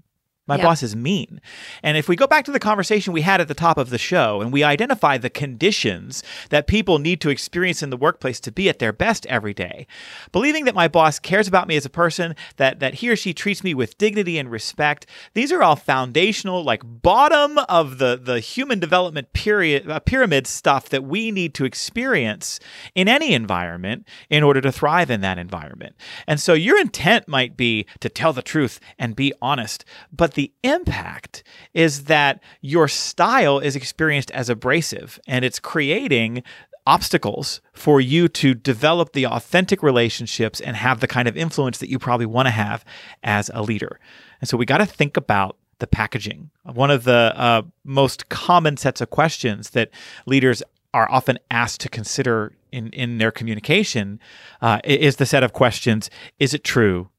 My 0.47 0.57
boss 0.57 0.81
is 0.81 0.95
mean. 0.95 1.41
And 1.83 1.97
if 1.97 2.07
we 2.07 2.15
go 2.15 2.25
back 2.25 2.45
to 2.45 2.51
the 2.51 2.59
conversation 2.59 3.11
we 3.11 3.21
had 3.21 3.41
at 3.41 3.49
the 3.49 3.53
top 3.53 3.77
of 3.77 3.89
the 3.89 3.97
show 3.97 4.41
and 4.41 4.51
we 4.51 4.63
identify 4.63 5.17
the 5.17 5.29
conditions 5.29 6.23
that 6.49 6.67
people 6.67 6.99
need 6.99 7.19
to 7.21 7.29
experience 7.29 7.83
in 7.83 7.89
the 7.89 7.97
workplace 7.97 8.39
to 8.41 8.51
be 8.51 8.69
at 8.69 8.79
their 8.79 8.93
best 8.93 9.25
every 9.25 9.53
day, 9.53 9.85
believing 10.31 10.65
that 10.65 10.73
my 10.73 10.87
boss 10.87 11.19
cares 11.19 11.47
about 11.47 11.67
me 11.67 11.75
as 11.75 11.85
a 11.85 11.89
person, 11.89 12.33
that, 12.55 12.79
that 12.79 12.95
he 12.95 13.09
or 13.09 13.15
she 13.15 13.33
treats 13.33 13.63
me 13.63 13.73
with 13.73 13.97
dignity 13.97 14.37
and 14.37 14.49
respect, 14.49 15.05
these 15.33 15.51
are 15.51 15.61
all 15.61 15.75
foundational, 15.75 16.63
like 16.63 16.81
bottom 16.83 17.57
of 17.69 17.97
the, 17.97 18.17
the 18.21 18.39
human 18.39 18.79
development 18.79 19.33
period, 19.33 19.89
uh, 19.89 19.99
pyramid 19.99 20.47
stuff 20.47 20.87
that 20.89 21.03
we 21.03 21.29
need 21.29 21.53
to 21.53 21.65
experience 21.65 22.59
in 22.95 23.09
any 23.09 23.33
environment 23.33 24.07
in 24.29 24.43
order 24.43 24.61
to 24.61 24.71
thrive 24.71 25.09
in 25.09 25.19
that 25.21 25.37
environment. 25.37 25.95
And 26.25 26.39
so 26.39 26.53
your 26.53 26.79
intent 26.79 27.27
might 27.27 27.57
be 27.57 27.85
to 27.99 28.07
tell 28.07 28.31
the 28.31 28.41
truth 28.41 28.79
and 28.97 29.15
be 29.15 29.33
honest, 29.41 29.83
but 30.11 30.36
the 30.38 30.53
impact 30.63 31.41
is 31.73 32.03
that 32.03 32.43
your 32.61 32.88
style 32.88 33.57
is 33.57 33.75
experienced 33.75 34.29
as 34.31 34.49
abrasive 34.49 35.19
and 35.27 35.43
it's 35.43 35.59
creating 35.59 36.43
obstacles 36.85 37.59
for 37.73 37.99
you 37.99 38.27
to 38.27 38.53
develop 38.53 39.13
the 39.13 39.25
authentic 39.25 39.81
relationships 39.81 40.61
and 40.61 40.75
have 40.75 40.99
the 40.99 41.07
kind 41.07 41.27
of 41.27 41.35
influence 41.35 41.79
that 41.79 41.89
you 41.89 41.97
probably 41.97 42.27
want 42.27 42.45
to 42.45 42.51
have 42.51 42.85
as 43.23 43.49
a 43.55 43.63
leader. 43.63 43.99
And 44.39 44.47
so 44.47 44.57
we 44.57 44.65
got 44.65 44.77
to 44.77 44.85
think 44.85 45.17
about 45.17 45.57
the 45.79 45.88
packaging. 45.88 46.51
One 46.61 46.91
of 46.91 47.03
the 47.03 47.33
uh, 47.35 47.63
most 47.83 48.29
common 48.29 48.77
sets 48.77 49.01
of 49.01 49.09
questions 49.09 49.71
that 49.71 49.89
leaders 50.27 50.61
are 50.93 51.09
often 51.09 51.39
asked 51.49 51.81
to 51.81 51.89
consider 51.89 52.53
in, 52.71 52.89
in 52.89 53.17
their 53.17 53.31
communication 53.31 54.19
uh, 54.61 54.81
is 54.83 55.15
the 55.15 55.25
set 55.25 55.41
of 55.41 55.51
questions 55.51 56.11
Is 56.38 56.53
it 56.53 56.63
true? 56.63 57.09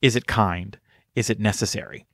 Is 0.00 0.16
it 0.16 0.26
kind? 0.26 0.78
Is 1.14 1.28
it 1.28 1.38
necessary? 1.38 2.06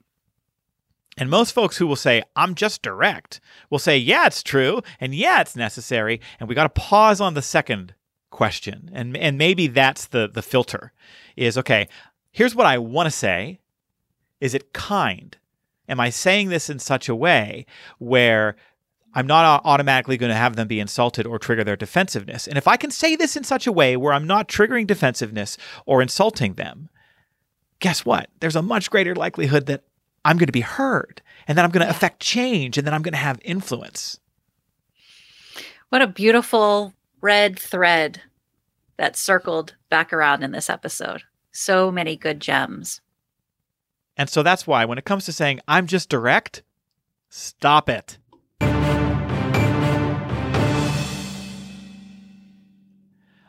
And 1.18 1.28
most 1.28 1.52
folks 1.52 1.76
who 1.76 1.86
will 1.86 1.96
say, 1.96 2.22
I'm 2.36 2.54
just 2.54 2.80
direct, 2.80 3.40
will 3.70 3.80
say, 3.80 3.98
yeah, 3.98 4.26
it's 4.26 4.42
true, 4.42 4.82
and 5.00 5.12
yeah, 5.12 5.40
it's 5.40 5.56
necessary. 5.56 6.20
And 6.38 6.48
we 6.48 6.54
got 6.54 6.62
to 6.72 6.80
pause 6.80 7.20
on 7.20 7.34
the 7.34 7.42
second 7.42 7.94
question. 8.30 8.88
And, 8.94 9.16
and 9.16 9.36
maybe 9.36 9.66
that's 9.66 10.06
the, 10.06 10.30
the 10.32 10.42
filter 10.42 10.92
is 11.36 11.58
okay, 11.58 11.88
here's 12.30 12.54
what 12.54 12.66
I 12.66 12.78
want 12.78 13.08
to 13.08 13.10
say. 13.10 13.58
Is 14.40 14.54
it 14.54 14.72
kind? 14.72 15.36
Am 15.88 15.98
I 15.98 16.10
saying 16.10 16.50
this 16.50 16.70
in 16.70 16.78
such 16.78 17.08
a 17.08 17.16
way 17.16 17.66
where 17.98 18.54
I'm 19.12 19.26
not 19.26 19.62
automatically 19.64 20.16
going 20.16 20.30
to 20.30 20.36
have 20.36 20.54
them 20.54 20.68
be 20.68 20.78
insulted 20.78 21.26
or 21.26 21.40
trigger 21.40 21.64
their 21.64 21.76
defensiveness? 21.76 22.46
And 22.46 22.56
if 22.56 22.68
I 22.68 22.76
can 22.76 22.92
say 22.92 23.16
this 23.16 23.36
in 23.36 23.42
such 23.42 23.66
a 23.66 23.72
way 23.72 23.96
where 23.96 24.12
I'm 24.12 24.26
not 24.26 24.48
triggering 24.48 24.86
defensiveness 24.86 25.58
or 25.84 26.00
insulting 26.00 26.54
them, 26.54 26.90
guess 27.80 28.04
what? 28.04 28.30
There's 28.38 28.56
a 28.56 28.62
much 28.62 28.90
greater 28.90 29.16
likelihood 29.16 29.66
that 29.66 29.82
I'm 30.24 30.36
going 30.36 30.46
to 30.46 30.52
be 30.52 30.60
heard 30.60 31.22
and 31.46 31.56
then 31.56 31.64
I'm 31.64 31.70
going 31.70 31.86
to 31.86 31.90
affect 31.90 32.20
change 32.20 32.78
and 32.78 32.86
then 32.86 32.94
I'm 32.94 33.02
going 33.02 33.12
to 33.12 33.18
have 33.18 33.40
influence. 33.44 34.20
What 35.88 36.02
a 36.02 36.06
beautiful 36.06 36.92
red 37.20 37.58
thread 37.58 38.22
that 38.98 39.16
circled 39.16 39.74
back 39.88 40.12
around 40.12 40.42
in 40.42 40.52
this 40.52 40.68
episode. 40.68 41.22
So 41.52 41.90
many 41.90 42.16
good 42.16 42.40
gems. 42.40 43.00
And 44.16 44.28
so 44.28 44.42
that's 44.42 44.66
why 44.66 44.84
when 44.84 44.98
it 44.98 45.04
comes 45.04 45.24
to 45.26 45.32
saying, 45.32 45.60
I'm 45.66 45.86
just 45.86 46.08
direct, 46.08 46.62
stop 47.30 47.88
it. 47.88 48.18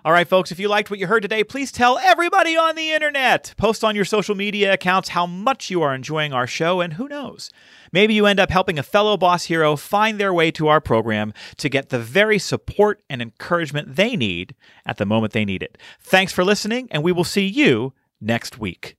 All 0.06 0.14
right, 0.14 0.28
folks, 0.28 0.50
if 0.50 0.60
you 0.60 0.70
liked 0.70 0.90
what 0.90 0.98
you 1.00 1.08
heard 1.08 1.24
today, 1.24 1.44
please 1.44 1.74
tell 1.74 1.98
everybody 1.98 2.56
on 2.56 2.76
the 2.76 2.92
internet. 2.92 3.54
Post 3.58 3.84
on 3.84 3.98
your 3.98 4.06
social 4.06 4.34
media 4.34 4.72
accounts 4.72 5.10
how 5.10 5.26
much 5.26 5.70
you 5.70 5.82
are 5.82 5.94
enjoying 5.94 6.32
our 6.32 6.48
show, 6.48 6.80
and 6.80 6.94
who 6.94 7.10
knows? 7.10 7.50
Maybe 7.92 8.14
you 8.14 8.26
end 8.26 8.40
up 8.40 8.50
helping 8.50 8.80
a 8.80 8.84
fellow 8.84 9.18
boss 9.18 9.46
hero 9.46 9.76
find 9.76 10.18
their 10.18 10.34
way 10.34 10.52
to 10.52 10.70
our 10.70 10.80
program 10.80 11.34
to 11.58 11.68
get 11.68 11.90
the 11.90 12.00
very 12.00 12.40
support 12.40 13.04
and 13.10 13.22
encouragement 13.22 13.98
they 13.98 14.16
need 14.16 14.56
at 14.86 14.98
the 14.98 15.06
moment 15.06 15.34
they 15.34 15.44
need 15.44 15.62
it. 15.62 15.78
Thanks 16.00 16.32
for 16.32 16.46
listening, 16.46 16.88
and 16.92 17.04
we 17.04 17.12
will 17.12 17.26
see 17.26 17.46
you 17.46 17.94
next 18.22 18.58
week. 18.58 18.96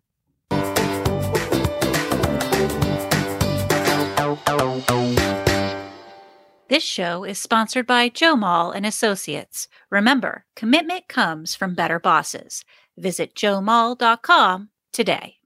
This 6.70 6.84
show 6.84 7.24
is 7.24 7.36
sponsored 7.36 7.84
by 7.84 8.08
Joe 8.10 8.36
Mull 8.36 8.70
and 8.70 8.86
Associates. 8.86 9.66
Remember, 9.90 10.44
commitment 10.54 11.08
comes 11.08 11.56
from 11.56 11.74
better 11.74 11.98
bosses. 11.98 12.64
Visit 12.96 13.34
joemull.com 13.34 14.68
today. 14.92 15.39